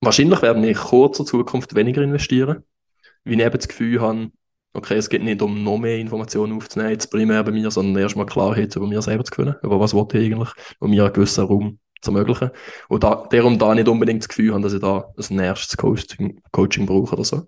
[0.00, 2.64] wahrscheinlich werde ich in kurzer Zukunft weniger investieren,
[3.24, 4.30] weil ich eben das Gefühl habe,
[4.72, 8.26] okay, es geht nicht um noch mehr Informationen aufzunehmen, jetzt primär bei mir, sondern erstmal
[8.26, 11.44] Klarheit über mir selber zu gewinnen, über was wollte ich eigentlich, und mir einen gewissen
[11.44, 12.50] Raum zu ermöglichen.
[12.88, 16.40] Und da, darum da nicht unbedingt das Gefühl haben, dass ich da ein nächstes Coaching,
[16.52, 17.46] Coaching brauche oder so.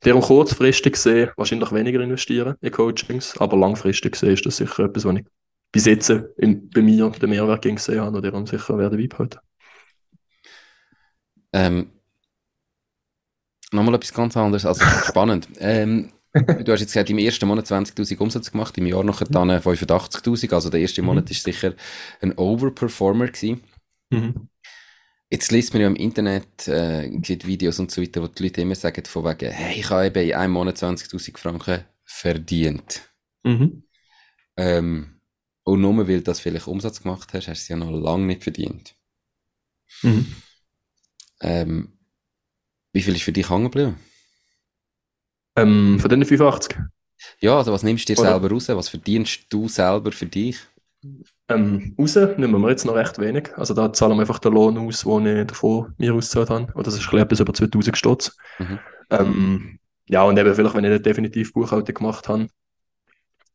[0.00, 5.04] Darum kurzfristig gesehen wahrscheinlich weniger investieren in Coachings, aber langfristig gesehen ist das sicher etwas,
[5.04, 5.24] was ich
[5.72, 9.40] bis jetzt in, bei mir den Mehrwert gesehen habe und darum sicher werde beibehalten.
[11.52, 11.90] Ähm,
[13.72, 15.48] nochmal etwas ganz anderes, also spannend.
[15.60, 16.12] Ähm,
[16.64, 20.52] du hast jetzt gesagt, im ersten Monat 20.000 Umsatz gemacht, im Jahr nachher dann 85.000,
[20.54, 21.06] also der erste mhm.
[21.08, 21.74] Monat ist sicher
[22.20, 23.62] ein Overperformer gewesen.
[24.10, 24.48] Mhm.
[25.28, 28.60] Jetzt liest man ja im Internet, äh, sieht Videos und so weiter, wo die Leute
[28.60, 33.02] immer sagen von wegen, hey, ich habe eben in einem Monat 20.000 Franken verdient.
[33.44, 33.84] Mhm.
[34.56, 35.20] Ähm,
[35.62, 38.26] und nur weil du das vielleicht Umsatz gemacht hast, hast du es ja noch lange
[38.26, 38.94] nicht verdient.
[40.02, 40.34] Mhm.
[41.40, 41.98] Ähm,
[42.92, 43.96] wie viel ist für dich hängen geblieben?
[45.62, 46.78] Ähm, von den 85?
[47.40, 48.30] Ja, also was nimmst du dir Oder?
[48.30, 48.68] selber raus?
[48.68, 50.58] Was verdienst du selber für dich?
[51.48, 53.50] Ähm, raus nehmen wir jetzt noch recht wenig.
[53.56, 56.72] Also da zahlen wir einfach den Lohn aus, den ich davor mir ausgezahlt habe.
[56.74, 58.36] Und das ist etwas über 2000 Stutz.
[58.58, 58.78] Mhm.
[59.10, 62.48] Ähm, ja, und eben vielleicht, wenn ich definitiv Buchhaltung gemacht habe,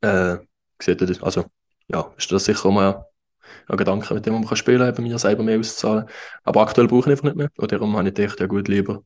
[0.01, 0.37] äh,
[0.81, 1.45] sieht das, also
[1.87, 3.05] ja, ist das sicher mal
[3.67, 6.05] ein Gedanke, mit dem man kann spielen kann, mir selber mehr auszahlen.
[6.43, 7.49] Aber aktuell brauche ich einfach nicht mehr.
[7.57, 9.03] Und darum habe ich gedacht, ja gut, lieber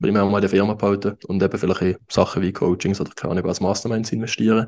[0.00, 3.32] primär mal in der Firma behalten und eben vielleicht in Sachen wie Coachings oder keine
[3.32, 4.66] Ahnung, als Masterminds investieren.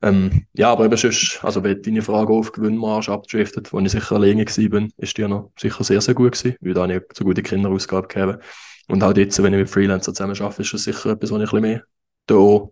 [0.00, 4.14] Ähm, ja, aber eben sonst, also wenn deine Frage auf Gewinnmarsch abdriftet, wo ich sicher
[4.14, 7.02] alleine bin, ist die ja noch sicher sehr, sehr gut gewesen, weil da habe ich
[7.14, 8.38] so gute Kinderausgabe gegeben.
[8.86, 11.52] Und auch jetzt, wenn ich mit Freelancer zusammen arbeite, ist das sicher etwas, was ich
[11.52, 11.82] ein bisschen mehr
[12.28, 12.68] da,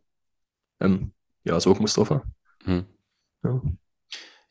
[0.81, 1.13] ähm,
[1.45, 2.35] ja, so muss drauf haben.
[2.65, 2.87] Hm.
[3.43, 3.63] Ja.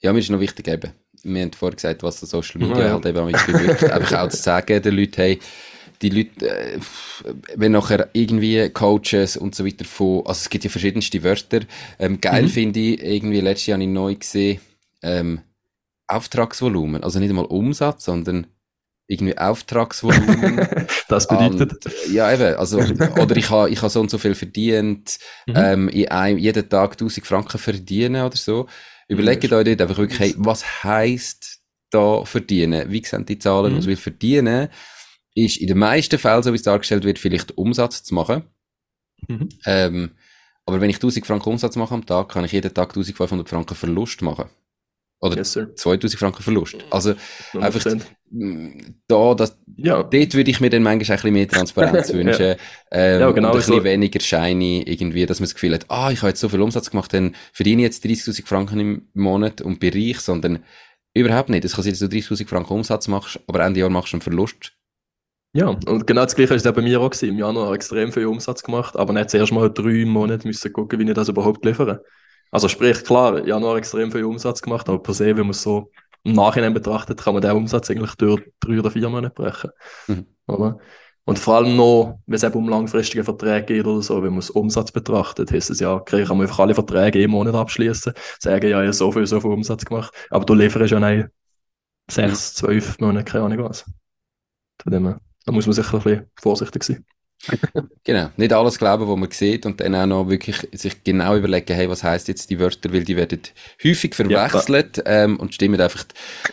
[0.05, 0.91] Ja, mir ist noch wichtig eben,
[1.23, 4.37] wir haben vorher gesagt, was der Social Media ja, halt eben bewirkt, einfach auch zu
[4.37, 5.39] sagen den Leuten, hey,
[6.01, 6.79] die Leute, äh,
[7.55, 11.61] wenn nachher irgendwie Coaches und so weiter von, also es gibt ja verschiedenste Wörter,
[11.97, 12.49] ähm, geil mhm.
[12.49, 14.59] finde ich, irgendwie letztes Jahr habe ich neu gesehen,
[15.01, 15.41] ähm,
[16.07, 18.45] Auftragsvolumen, also nicht einmal Umsatz, sondern
[19.07, 20.67] irgendwie Auftragsvolumen.
[21.07, 21.85] das bedeutet?
[21.85, 25.53] Und, ja, eben, also, oder ich habe ich ha so und so viel verdient, mhm.
[25.55, 28.67] ähm, in einem, jeden Tag 1000 Franken verdienen oder so.
[29.07, 31.59] Überlegt euch dort einfach wirklich, hey, was heisst
[31.91, 32.91] da verdienen?
[32.91, 33.79] Wie sehen die Zahlen mhm.
[33.79, 33.87] aus?
[33.87, 34.69] Weil verdienen
[35.35, 38.43] ist in den meisten Fällen, so wie es dargestellt wird, vielleicht Umsatz zu machen.
[39.27, 39.49] Mhm.
[39.65, 40.11] Ähm,
[40.65, 43.75] aber wenn ich 1000 Franken Umsatz mache am Tag, kann ich jeden Tag 1500 Franken
[43.75, 44.49] Verlust machen.
[45.21, 46.77] Oder yes, 2000 Franken Verlust.
[46.91, 47.13] Also
[47.53, 47.61] 100%.
[47.61, 47.83] einfach
[49.07, 50.03] da, das, ja.
[50.03, 52.45] dort würde ich mir dann manchmal ein bisschen mehr Transparenz wünschen.
[52.45, 52.55] ja.
[52.91, 53.83] Ähm, ja, genau und ein bisschen so.
[53.83, 56.89] weniger shiny irgendwie, dass man das Gefühl hat, ah, ich habe jetzt so viel Umsatz
[56.89, 60.63] gemacht, dann verdiene ich jetzt 30.000 Franken im Monat und bin reich, sondern
[61.13, 61.63] überhaupt nicht.
[61.63, 64.21] Es kann sein, dass du 30.000 Franken Umsatz machst, aber Ende Jahr machst du einen
[64.21, 64.73] Verlust
[65.55, 67.09] ja, und genau das Gleiche war es bei mir auch.
[67.09, 67.29] Gewesen.
[67.29, 71.07] Im Januar extrem viel Umsatz gemacht, aber nicht zuerst mal drei Monate müssen gucken, wie
[71.07, 72.03] ich das überhaupt liefere.
[72.55, 75.91] Also sprich, klar, Januar extrem viel Umsatz gemacht, aber per se, wenn man es so
[76.23, 79.71] im Nachhinein betrachtet, kann man den Umsatz eigentlich durch drei oder vier Monate brechen.
[80.07, 80.25] Mhm.
[80.47, 80.79] Oder?
[81.25, 84.39] Und vor allem noch, wenn es eben um langfristige Verträge geht oder so, wenn man
[84.39, 88.13] es Umsatz betrachtet, heißt es ja, okay, kann man einfach alle Verträge im Monat abschließen,
[88.39, 91.27] sagen, ja, ich habe so viel, so viel Umsatz gemacht, aber du lieferst ja nicht
[92.09, 93.83] sechs, zwölf Monate, keine Ahnung was.
[94.81, 95.19] Von dem her.
[95.45, 97.05] Da muss man sicher ein bisschen vorsichtig sein.
[98.03, 101.73] genau, nicht alles glauben, was man sieht und dann auch noch wirklich sich genau überlegen,
[101.73, 103.41] hey, was heißt jetzt die Wörter, weil die werden
[103.83, 106.05] häufig verwechselt ja, ähm, und stimmen einfach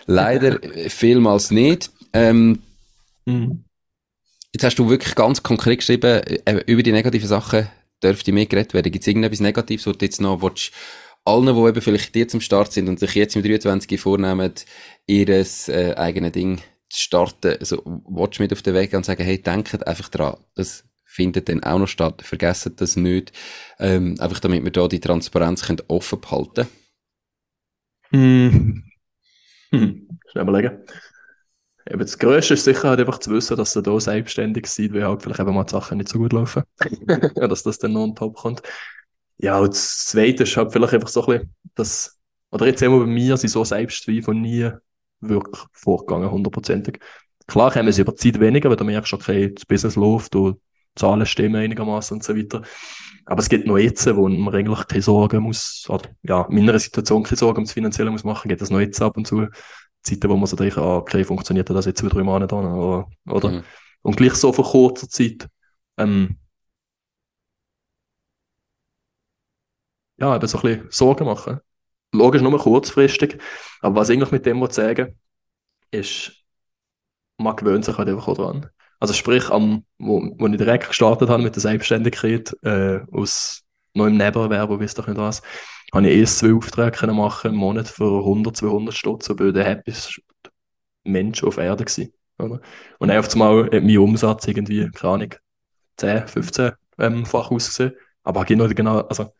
[0.07, 1.90] leider vielmals nicht.
[2.12, 2.61] Ähm,
[3.24, 3.64] mhm.
[4.53, 7.68] Jetzt hast du wirklich ganz konkret geschrieben, äh, über die negativen Sachen
[8.03, 8.93] dürfte mehr geredet werden.
[8.93, 10.72] Gibt es irgendetwas Negatives, wo du jetzt noch willst,
[11.24, 14.53] allen, die eben vielleicht jetzt am Start sind und sich jetzt im 23 vornehmen,
[15.07, 16.61] ihr äh, eigenes Ding
[17.01, 21.49] starten, also watch mit auf den Weg und sagen, hey, denkt einfach dran, das findet
[21.49, 23.32] dann auch noch statt, vergessen das nicht,
[23.78, 26.66] ähm, einfach damit wir da die Transparenz können offen behalten
[28.12, 28.84] hm.
[29.70, 30.18] Hm.
[30.30, 30.78] Schnell überlegen.
[31.88, 35.05] Eben das Größte ist sicher halt einfach zu wissen, dass du da selbstständig seid, weil
[35.05, 36.62] halt vielleicht eben mal die Sachen nicht so gut laufen.
[37.09, 38.62] ja, dass das dann noch on top kommt.
[39.38, 42.20] Ja, und das Zweite ist halt vielleicht einfach so ein bisschen, dass,
[42.51, 44.70] oder jetzt immer bei mir, sind so Selbstzweifel nie
[45.23, 46.99] wirklich vorgegangen, hundertprozentig.
[47.47, 50.61] Klar haben wir es über Zeit weniger, weil du merkst, okay, das Business läuft und
[50.95, 52.62] Zahlen stimmen einigermaßen und so weiter.
[53.25, 56.79] Aber es gibt noch jetzt, wo man eigentlich keine Sorgen muss, oder ja, in meiner
[56.79, 59.47] Situation keine Sorgen ums Finanzielle muss machen, geht das noch jetzt ab und zu.
[60.03, 63.09] Zeiten, wo man so denkt, ah, okay, funktioniert das jetzt zwei, drei Monate an, oder?
[63.29, 63.51] oder?
[63.51, 63.64] Mhm.
[64.03, 65.49] Und gleich so vor kurzer Zeit,
[65.97, 66.39] ähm,
[70.16, 71.61] ja, eben so ein bisschen Sorgen machen
[72.12, 73.38] logisch nur kurzfristig.
[73.80, 75.18] Aber was ich eigentlich mit dem sagen
[75.90, 76.32] ist,
[77.38, 78.68] man gewöhnt sich halt einfach auch dran.
[79.00, 84.16] Also sprich, am, wo, wo ich direkt gestartet habe mit der Selbstständigkeit, äh, aus neuem
[84.16, 85.42] Nebenerwerb, wisst ihr nicht was,
[85.92, 89.92] habe ich erst zwei Aufträge machen im Monat für 100, 200 Stutz und bin happy
[91.04, 92.60] Mensch auf Erde gewesen, oder?
[92.98, 95.34] Und dann auf einmal hat mein Umsatz irgendwie, keine Ahnung,
[95.96, 97.92] 10, 15 ähm, Fach ausgesehen.
[98.22, 99.32] Aber genau, genau, also,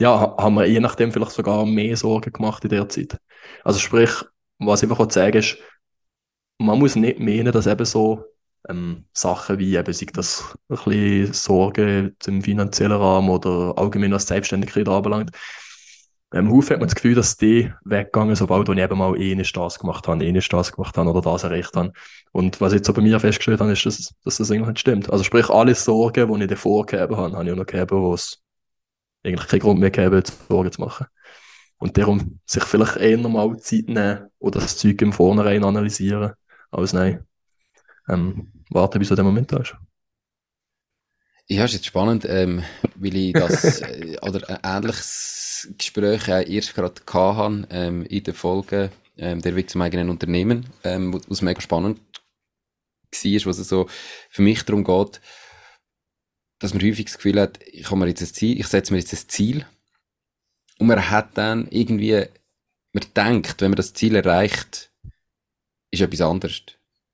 [0.00, 3.18] ja, haben wir je nachdem vielleicht sogar mehr Sorgen gemacht in der Zeit.
[3.64, 4.10] Also sprich,
[4.58, 5.58] was ich einfach sagen ist,
[6.58, 8.24] man muss nicht meinen, dass eben so
[8.68, 14.26] ähm, Sachen wie eben, sei das ein bisschen Sorgen im finanziellen Rahmen oder allgemein was
[14.26, 15.30] Selbstständigkeit anbelangt,
[16.32, 19.56] im Haufen hat man das Gefühl, dass die weggegangen sobald ich eben mal eh nicht
[19.56, 21.92] das gemacht habe, eh nicht das gemacht habe oder das erreicht habe.
[22.32, 24.80] Und was ich jetzt so bei mir festgestellt habe, ist, dass, dass das eigentlich nicht
[24.80, 25.10] stimmt.
[25.10, 28.14] Also sprich, alle Sorgen, die ich davor gegeben habe, habe ich auch noch gegeben, wo
[28.14, 28.42] es
[29.26, 31.06] eigentlich keinen Grund mehr gegeben Sorgen zu machen.
[31.78, 36.32] Und darum sich vielleicht eher nochmal Zeit nehmen oder das Zeug im Vornherein analysieren,
[36.70, 37.24] als nein,
[38.08, 39.76] ähm, warten, bis so der Moment da ist.
[41.48, 42.64] Ja, ist jetzt spannend, ähm,
[42.96, 48.34] weil ich das äh, oder ein ähnliches Gespräch äh, erst gerade hatte ähm, in der
[48.34, 52.00] Folge ähm, der Weg zum eigenen Unternehmen, ähm, was mega spannend
[53.12, 53.86] war, was es so
[54.28, 55.20] für mich darum geht,
[56.58, 58.98] dass man häufig das Gefühl hat, ich habe mir jetzt ein Ziel, ich setze mir
[58.98, 59.66] jetzt ein Ziel
[60.78, 62.26] und man hat dann irgendwie,
[62.92, 64.90] man denkt, wenn man das Ziel erreicht,
[65.90, 66.62] ist etwas anderes.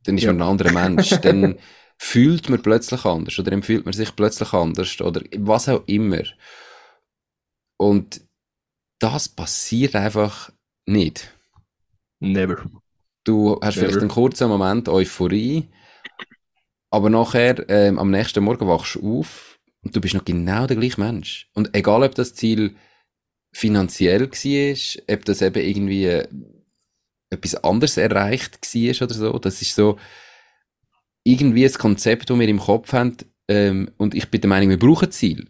[0.04, 0.32] Dann ist ja.
[0.32, 1.10] man ein anderer Mensch.
[1.22, 1.58] Dann
[1.96, 6.22] fühlt man plötzlich anders oder empfiehlt man sich plötzlich anders oder was auch immer.
[7.76, 8.22] Und
[8.98, 10.50] das passiert einfach
[10.86, 11.32] nicht.
[12.18, 12.64] Never.
[13.24, 13.86] Du hast Never.
[13.86, 15.68] vielleicht einen kurzen Moment Euphorie,
[16.92, 20.76] aber nachher, ähm, am nächsten Morgen wachst du auf und du bist noch genau der
[20.76, 21.48] gleiche Mensch.
[21.54, 22.76] Und egal, ob das Ziel
[23.50, 26.28] finanziell war, ob das eben irgendwie äh,
[27.30, 29.98] etwas anderes erreicht war oder so, das ist so,
[31.24, 33.16] irgendwie ein Konzept, das wir im Kopf haben,
[33.48, 35.48] ähm, und ich bin der Meinung, wir brauchen Ziel.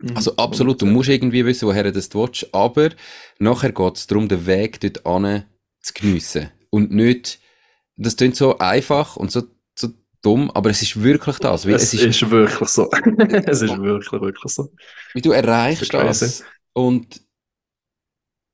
[0.00, 0.16] Mhm.
[0.16, 2.90] Also absolut, du musst irgendwie wissen, woher du das willst, aber
[3.38, 5.44] nachher geht es darum, den Weg dort an
[5.80, 6.50] zu geniessen.
[6.70, 7.38] Und nicht,
[7.96, 9.42] das klingt so einfach und so
[10.22, 11.64] dumm, aber es ist wirklich das.
[11.64, 12.90] Es, es, ist, ist wirklich so.
[13.46, 14.72] es ist wirklich, wirklich so.
[15.14, 17.22] Wie du erreichst das, das und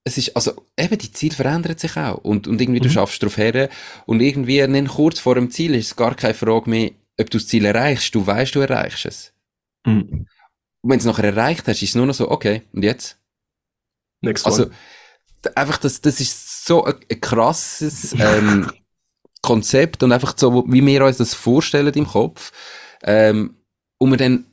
[0.05, 2.19] es ist, also, eben, die Ziel verändert sich auch.
[2.19, 2.85] Und, und irgendwie, mhm.
[2.85, 3.69] du schaffst darauf her.
[4.07, 6.91] Und irgendwie, dann kurz vor dem Ziel ist es gar keine Frage mehr,
[7.21, 8.15] ob du das Ziel erreichst.
[8.15, 9.33] Du weißt, du erreichst es.
[9.87, 10.27] Mhm.
[10.83, 13.19] Und wenn du es nachher erreicht hast, ist es nur noch so, okay, und jetzt?
[14.21, 14.71] Next also,
[15.55, 18.71] einfach, das, das ist so ein, ein krasses, ähm,
[19.43, 22.53] Konzept und einfach so, wie wir uns das vorstellen im Kopf,
[23.03, 23.57] ähm,
[23.99, 24.45] und man dann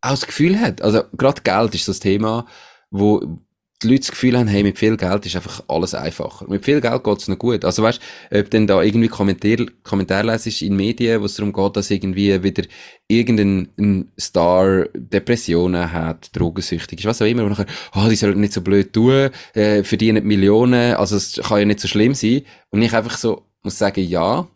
[0.00, 2.46] auch das Gefühl hat, also, gerade Geld ist das Thema,
[2.90, 3.38] wo,
[3.82, 6.46] die Leute das Gefühl haben, hey, mit viel Geld ist einfach alles einfacher.
[6.48, 7.64] Mit viel Geld geht's noch gut.
[7.64, 8.00] Also weißt,
[8.32, 12.42] ob denn da irgendwie Kommentar, Kommentar lesest in Medien, wo es darum geht, dass irgendwie
[12.42, 12.64] wieder
[13.06, 18.52] irgendein Star Depressionen hat, drogensüchtig ist, was auch immer, und nachher, oh, die sollen nicht
[18.52, 22.42] so blöd tun, äh, verdienen Millionen, also es kann ja nicht so schlimm sein.
[22.70, 24.48] Und ich einfach so muss sagen, ja,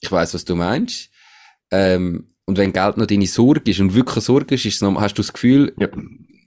[0.00, 1.10] ich weiß, was du meinst.
[1.70, 5.14] Ähm, und wenn Geld noch deine Sorge ist und wirklich Sorge ist, ist noch, hast
[5.14, 5.88] du das Gefühl, ja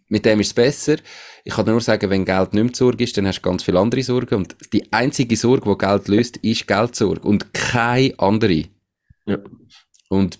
[0.10, 0.98] mit dem ist es besser.
[1.46, 3.80] Ich kann nur sagen, wenn Geld nicht mehr Sorge ist, dann hast du ganz viele
[3.80, 4.36] andere Sorgen.
[4.36, 7.22] Und die einzige Sorge, die Geld löst, ist Geldsorge.
[7.22, 8.66] Und keine andere.
[9.26, 9.38] Ja.
[10.10, 10.40] Und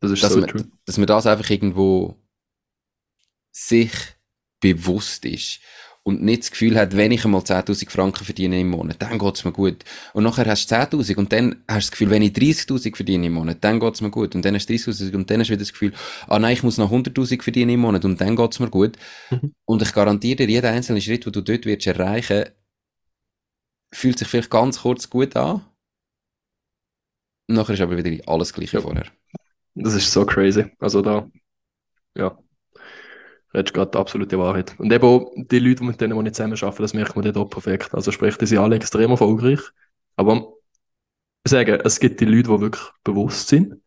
[0.00, 2.16] das ist dass, so man, dass man das einfach irgendwo
[3.52, 3.92] sich
[4.60, 5.60] bewusst ist
[6.10, 9.44] und nicht das Gefühl hat, wenn ich einmal 10.000 Franken verdiene im Monat, dann geht's
[9.44, 9.84] mir gut.
[10.12, 13.26] Und nachher hast du 10.000 und dann hast du das Gefühl, wenn ich 30.000 verdiene
[13.26, 14.34] im Monat, dann geht's mir gut.
[14.34, 15.92] Und dann hast du 30.000 und dann hast du wieder das Gefühl,
[16.26, 18.98] ah nein, ich muss noch 100.000 verdienen im Monat und dann geht's mir gut.
[19.30, 19.54] Mhm.
[19.64, 22.46] Und ich garantiere dir, jeder einzelne Schritt, den du dort wirst erreichen,
[23.92, 25.64] fühlt sich vielleicht ganz kurz gut an.
[27.46, 28.82] Nachher ist aber wieder alles gleich wie ja.
[28.82, 29.06] vorher.
[29.74, 30.66] Das ist so crazy.
[30.78, 31.28] Also da,
[32.16, 32.38] ja,
[33.54, 34.74] redest gerade die absolute Wahrheit.
[34.78, 37.36] Und eben auch die Leute, mit denen wir nicht zusammen arbeiten, das merkt man dort
[37.36, 37.94] auch perfekt.
[37.94, 39.60] Also sprich, die sind alle extrem erfolgreich.
[40.16, 40.54] Aber
[41.44, 43.80] ich sage, es gibt die Leute, die wirklich bewusst sind.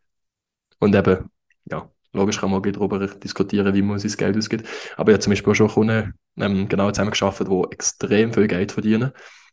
[0.80, 1.30] Und eben,
[1.66, 4.68] ja, logisch kann man auch darüber diskutieren, wie man sein Geld ausgibt.
[4.98, 8.48] Aber ich habe zum Beispiel auch schon Kunden ähm, genau zusammen geschafft, die extrem viel
[8.48, 9.12] Geld verdienen.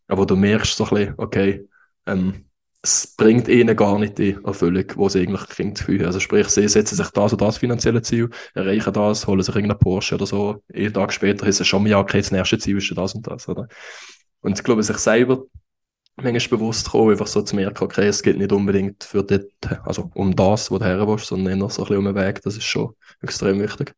[0.08, 1.68] Aber du merkst so ein bisschen, okay,
[2.06, 2.49] ähm,
[2.82, 6.06] es bringt ihnen gar nicht die Erfüllung, wo sie eigentlich kriegen zu fühlen.
[6.06, 9.78] Also sprich, sie setzen sich das und das finanzielle Ziel, erreichen das, holen sich irgendeinen
[9.78, 10.62] Porsche oder so.
[10.72, 13.48] Einen Tag später ist es schon mal, okay, das nächste Ziel ist das und das,
[13.48, 13.68] oder?
[14.40, 15.44] Und ich glaube, sich selber
[16.16, 19.44] manchmal bewusst kommen, einfach so zu merken, okay, es geht nicht unbedingt für dort,
[19.84, 22.40] also um das, wo du her willst, sondern eher so ein bisschen um den Weg,
[22.42, 23.94] das ist schon extrem wichtig.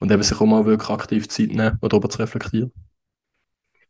[0.00, 2.72] Und eben sich auch mal wirklich aktiv Zeit nehmen, darüber zu reflektieren.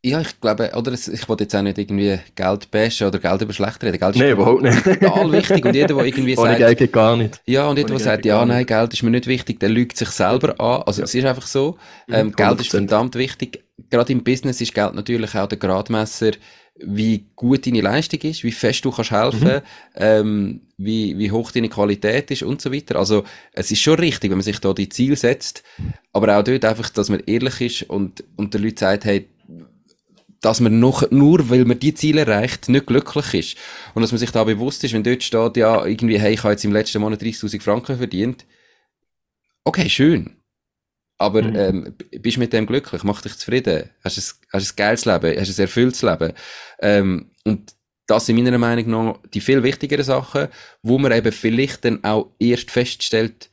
[0.05, 3.53] Ja, ich glaube, oder ich wollte jetzt auch nicht irgendwie Geld bashen oder Geld über
[3.53, 3.97] schlecht reden.
[3.97, 4.83] Geld ist nee, überhaupt nicht.
[4.83, 5.65] total wichtig.
[5.65, 6.57] Und jeder, der irgendwie sagt...
[6.59, 7.41] Geld geht gar nicht.
[7.47, 10.09] Ja, und jeder, der sagt, ja, nein, Geld ist mir nicht wichtig, der lügt sich
[10.09, 10.83] selber an.
[10.85, 11.05] Also, ja.
[11.05, 11.79] es ist einfach so.
[12.07, 13.63] Ähm, Geld ist verdammt wichtig.
[13.89, 16.33] Gerade im Business ist Geld natürlich auch der Gradmesser,
[16.77, 19.61] wie gut deine Leistung ist, wie fest du kannst helfen, mhm.
[19.95, 22.97] ähm, wie, wie hoch deine Qualität ist und so weiter.
[22.97, 25.63] Also es ist schon richtig, wenn man sich da die Ziele setzt,
[26.11, 29.27] aber auch dort einfach, dass man ehrlich ist und, und der Leute sagt, hey,
[30.41, 33.57] dass man noch, nur weil man die Ziele erreicht, nicht glücklich ist.
[33.93, 36.53] Und dass man sich da bewusst ist, wenn dort steht, ja, irgendwie, hey, ich habe
[36.53, 38.45] jetzt im letzten Monat 30.000 Franken verdient.
[39.63, 40.37] Okay, schön.
[41.17, 41.55] Aber mhm.
[41.55, 43.03] ähm, bist du mit dem glücklich?
[43.03, 43.89] Mach dich zufrieden?
[44.03, 45.39] Hast du ein, hast ein geiles Leben?
[45.39, 46.33] Hast du ein erfülltes Leben?
[46.79, 47.73] Ähm, und
[48.07, 50.49] das sind meiner Meinung nach die viel wichtigeren Sachen,
[50.83, 53.49] wo man eben vielleicht dann auch erst feststellt,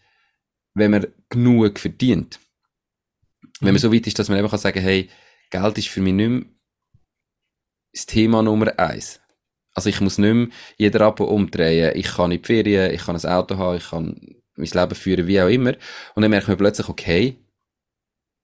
[0.74, 2.40] wenn man genug verdient.
[2.40, 3.48] Mhm.
[3.60, 3.78] Wenn man mhm.
[3.78, 5.08] so weit ist, dass man eben kann sagen, hey,
[5.50, 6.42] Geld ist für mich nicht mehr
[7.92, 9.20] das Thema Nummer eins.
[9.74, 11.92] Also ich muss nicht mehr jeder Ab umdrehen.
[11.94, 14.20] Ich kann in die Ferien, ich kann ein Auto haben, ich kann
[14.56, 15.74] mein Leben führen, wie auch immer.
[16.14, 17.38] Und dann merkt man plötzlich, okay,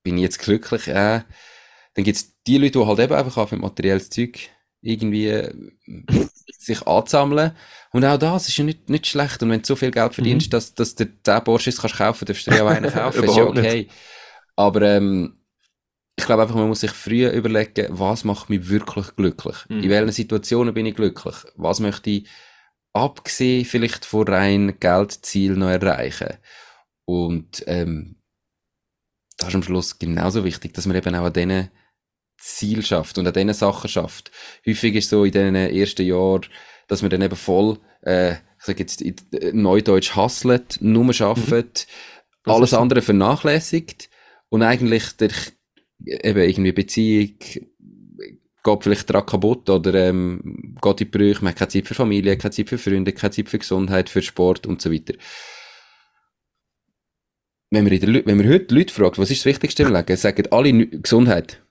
[0.03, 0.89] bin ich jetzt glücklich?
[0.89, 1.23] Äh,
[1.95, 4.39] dann gibt es die Leute, die halt eben einfach auf materielles Zeug
[4.81, 5.53] irgendwie äh,
[6.59, 7.53] sich ansammeln.
[7.93, 9.43] Und auch das ist ja nicht, nicht schlecht.
[9.43, 10.51] Und wenn du so viel Geld verdienst, mhm.
[10.51, 13.45] dass, dass du 10 Porsches kannst kaufen, darfst du dir auch einen kaufen, ist ja
[13.45, 13.77] okay.
[13.77, 13.91] Nicht.
[14.57, 15.38] Aber ähm,
[16.19, 19.55] ich glaube einfach, man muss sich früher überlegen, was macht mich wirklich glücklich?
[19.69, 19.85] Mhm.
[19.85, 21.37] In welchen Situationen bin ich glücklich?
[21.55, 22.29] Was möchte ich,
[22.93, 26.37] abgesehen vielleicht von rein Geldziel noch erreichen?
[27.05, 28.17] Und ähm,
[29.37, 31.71] das ist am Schluss genauso wichtig, dass man eben auch an diesen
[32.37, 34.33] Ziel schafft und an diesen Sachen schafft.
[34.67, 36.47] Häufig ist so in diesen ersten Jahren,
[36.89, 39.15] dass man dann eben voll, äh, ich sage jetzt, in
[39.63, 41.87] Neudeutsch hustelt, nur arbeitet,
[42.45, 42.53] mhm.
[42.53, 44.11] alles andere vernachlässigt
[44.49, 45.31] und eigentlich der
[46.05, 47.35] eben irgendwie Beziehung
[48.63, 52.37] geht vielleicht daran kaputt oder ähm, geht in Brüche, man hat keine Zeit für Familie,
[52.37, 55.15] keine Zeit für Freunde, keine Zeit für Gesundheit, für Sport und so weiter.
[57.71, 60.17] Wenn man, in der, wenn man heute Leute fragt, was ist das Wichtigste im Leben,
[60.17, 61.63] sagen alle Gesundheit.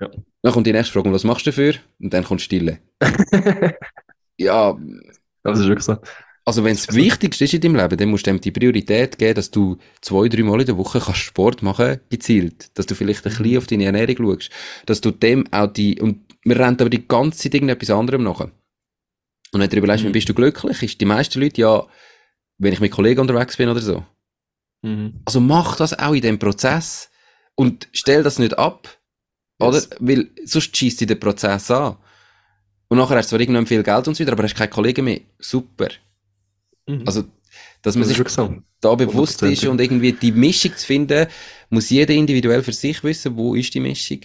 [0.00, 0.10] Ja.
[0.42, 1.74] Dann kommt die nächste Frage, was machst du dafür?
[1.98, 2.78] Und dann kommt Stille.
[4.36, 4.78] ja.
[5.42, 5.96] Das ist wirklich so.
[6.46, 9.18] Also wenn es das Wichtigste ist in deinem Leben, dann musst du dem die Priorität
[9.18, 12.76] geben, dass du zwei, drei Mal in der Woche kannst Sport machen, gezielt.
[12.76, 13.58] Dass du vielleicht ein bisschen mhm.
[13.58, 14.50] auf deine Ernährung schaust.
[14.84, 18.40] Dass du dem auch die, und wir rennen aber die ganze Zeit irgendetwas anderem nach.
[18.40, 18.50] Und
[19.60, 20.12] wenn du überlegst, mhm.
[20.12, 21.86] bist du glücklich, ist die meisten Leute ja,
[22.58, 24.04] wenn ich mit Kollegen unterwegs bin oder so.
[24.82, 25.22] Mhm.
[25.24, 27.08] Also mach das auch in dem Prozess
[27.54, 28.98] und stell das nicht ab.
[29.60, 29.86] Yes.
[29.86, 29.96] Oder?
[30.00, 31.96] Weil sonst schießt dir der Prozess an.
[32.88, 35.06] Und nachher hast du zwar irgendwann viel Geld und so weiter, aber hast keine Kollegen
[35.06, 35.20] mehr.
[35.38, 35.88] Super.
[36.86, 37.02] Mhm.
[37.06, 37.24] Also,
[37.82, 38.56] dass man das sich so.
[38.80, 41.26] da bewusst ist und irgendwie die Mischung zu finden,
[41.70, 44.20] muss jeder individuell für sich wissen, wo ist die Mischung.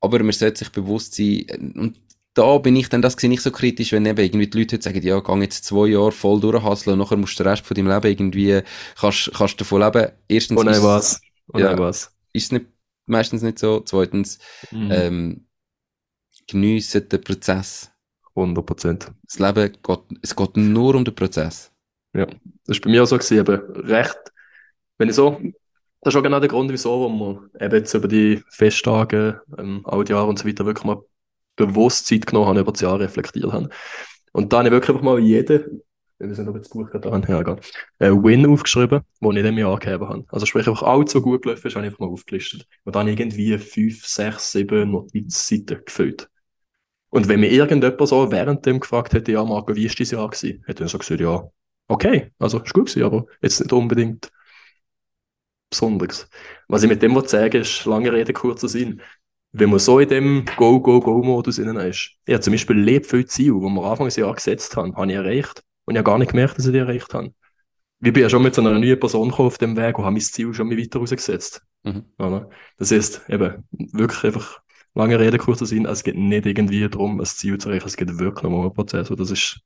[0.00, 1.98] Aber man sollte sich bewusst sein, und
[2.34, 5.02] da bin ich dann, das sehe ich so kritisch, wenn eben irgendwie die Leute sagen,
[5.02, 7.88] ja, geh jetzt zwei Jahre voll durchhasseln und nachher musst du den Rest von deinem
[7.88, 8.60] Leben irgendwie,
[9.00, 10.12] kannst, kannst davon leben.
[10.28, 10.60] Erstens.
[10.60, 11.20] Oh nein, was?
[11.52, 12.12] Oh nein, ja, was?
[12.32, 12.66] Ist nicht,
[13.06, 13.80] meistens nicht so.
[13.80, 14.38] Zweitens,
[14.70, 14.90] mhm.
[14.92, 15.46] ähm,
[16.46, 17.90] geniessen den Prozess.
[18.34, 19.12] 100 Prozent.
[19.22, 21.72] Das Leben geht, es geht nur um den Prozess.
[22.16, 22.26] Ja,
[22.66, 24.18] das war bei mir auch so, gewesen, eben recht,
[24.96, 25.38] wenn ich so,
[26.00, 29.82] das ist auch genau der Grund, wieso, wo wir eben jetzt über die Festtage, ähm,
[29.84, 31.02] all die Jahre und so weiter wirklich mal
[31.56, 33.68] bewusst Zeit genommen haben, über das Jahr reflektiert haben.
[34.32, 35.82] Und da habe ich wirklich einfach mal jeden,
[36.18, 37.56] wir sind aber das Buch gerade an, ja,
[37.98, 40.24] einen Win aufgeschrieben, den ich diesem Jahr angegeben habe.
[40.28, 42.66] Also sprich, einfach alles, so gut gelaufen ist, habe ich einfach mal aufgelistet.
[42.84, 46.30] Und dann irgendwie fünf, sechs, sieben Notizseiten gefüllt.
[47.10, 50.30] Und wenn mir irgendjemand so während dem gefragt hätte, ja, Marco, wie war dein Jahr
[50.30, 50.64] gewesen?
[50.66, 51.50] Hätte ich so gesagt, ja,
[51.88, 54.30] okay, also ist gut gewesen, aber jetzt nicht unbedingt
[55.70, 56.28] Besonderes.
[56.68, 59.02] Was ich mit dem sagen ist, lange Rede, kurzer Sinn.
[59.52, 63.60] Wenn man so in dem Go-Go-Go-Modus innen ist, ja, zum Beispiel lebt viel Ziel, die
[63.60, 65.62] wir Anfang des Jahres gesetzt haben, habe ich erreicht.
[65.84, 67.32] Und ich habe gar nicht gemerkt, dass ich die erreicht habe.
[68.00, 70.20] Ich bin ja schon mit so einer neuen Person auf dem Weg und habe mein
[70.20, 71.62] Ziel schon mal weiter rausgesetzt.
[71.84, 72.04] Mhm.
[72.76, 74.60] Das heißt, eben, wirklich einfach
[74.94, 78.18] lange Rede, kurzer Sinn, es geht nicht irgendwie darum, ein Ziel zu erreichen, es geht
[78.18, 79.10] wirklich um einen Prozess.
[79.10, 79.60] Und das ist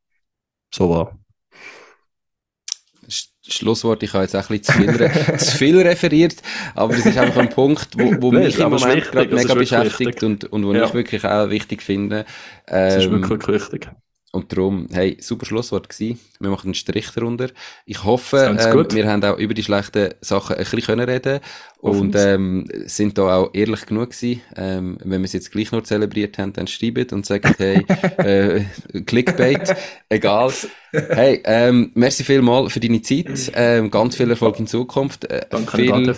[0.72, 1.18] so wahr.
[3.53, 6.36] Schlusswort, ich habe jetzt auch ein bisschen zu viel, zu viel referiert,
[6.74, 10.44] aber es ist einfach ein Punkt, wo, wo mich im Moment gerade mega beschäftigt und,
[10.44, 10.84] und wo ja.
[10.84, 12.24] ich wirklich auch wichtig finde.
[12.66, 13.90] Ähm, das ist wirklich wichtig.
[14.32, 16.20] Und darum, hey, super Schlusswort gewesen.
[16.38, 17.48] Wir machen einen Strich darunter.
[17.84, 21.40] Ich hoffe, ähm, wir haben auch über die schlechten Sachen ein bisschen können reden
[21.78, 24.40] und ähm, sind da auch ehrlich genug gewesen.
[24.54, 27.84] Ähm, wenn wir es jetzt gleich nur zelebriert haben, dann schreibt und sagt, hey,
[28.18, 28.64] äh,
[29.00, 29.74] Clickbait,
[30.08, 30.52] egal.
[30.92, 33.50] Hey, ähm, merci vielmal für deine Zeit.
[33.54, 35.24] Ähm, ganz viel Erfolg in Zukunft.
[35.24, 36.14] Äh, Danke, viel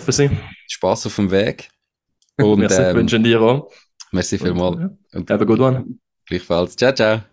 [0.67, 1.69] Spaß auf dem Weg.
[2.37, 3.71] Und merci, ähm, wünschen dir auch.
[4.11, 4.79] Merci vielmal.
[4.79, 5.17] Ja.
[5.17, 5.85] Und, Have a good one.
[6.27, 6.75] Gleichfalls.
[6.75, 7.32] Ciao, ciao.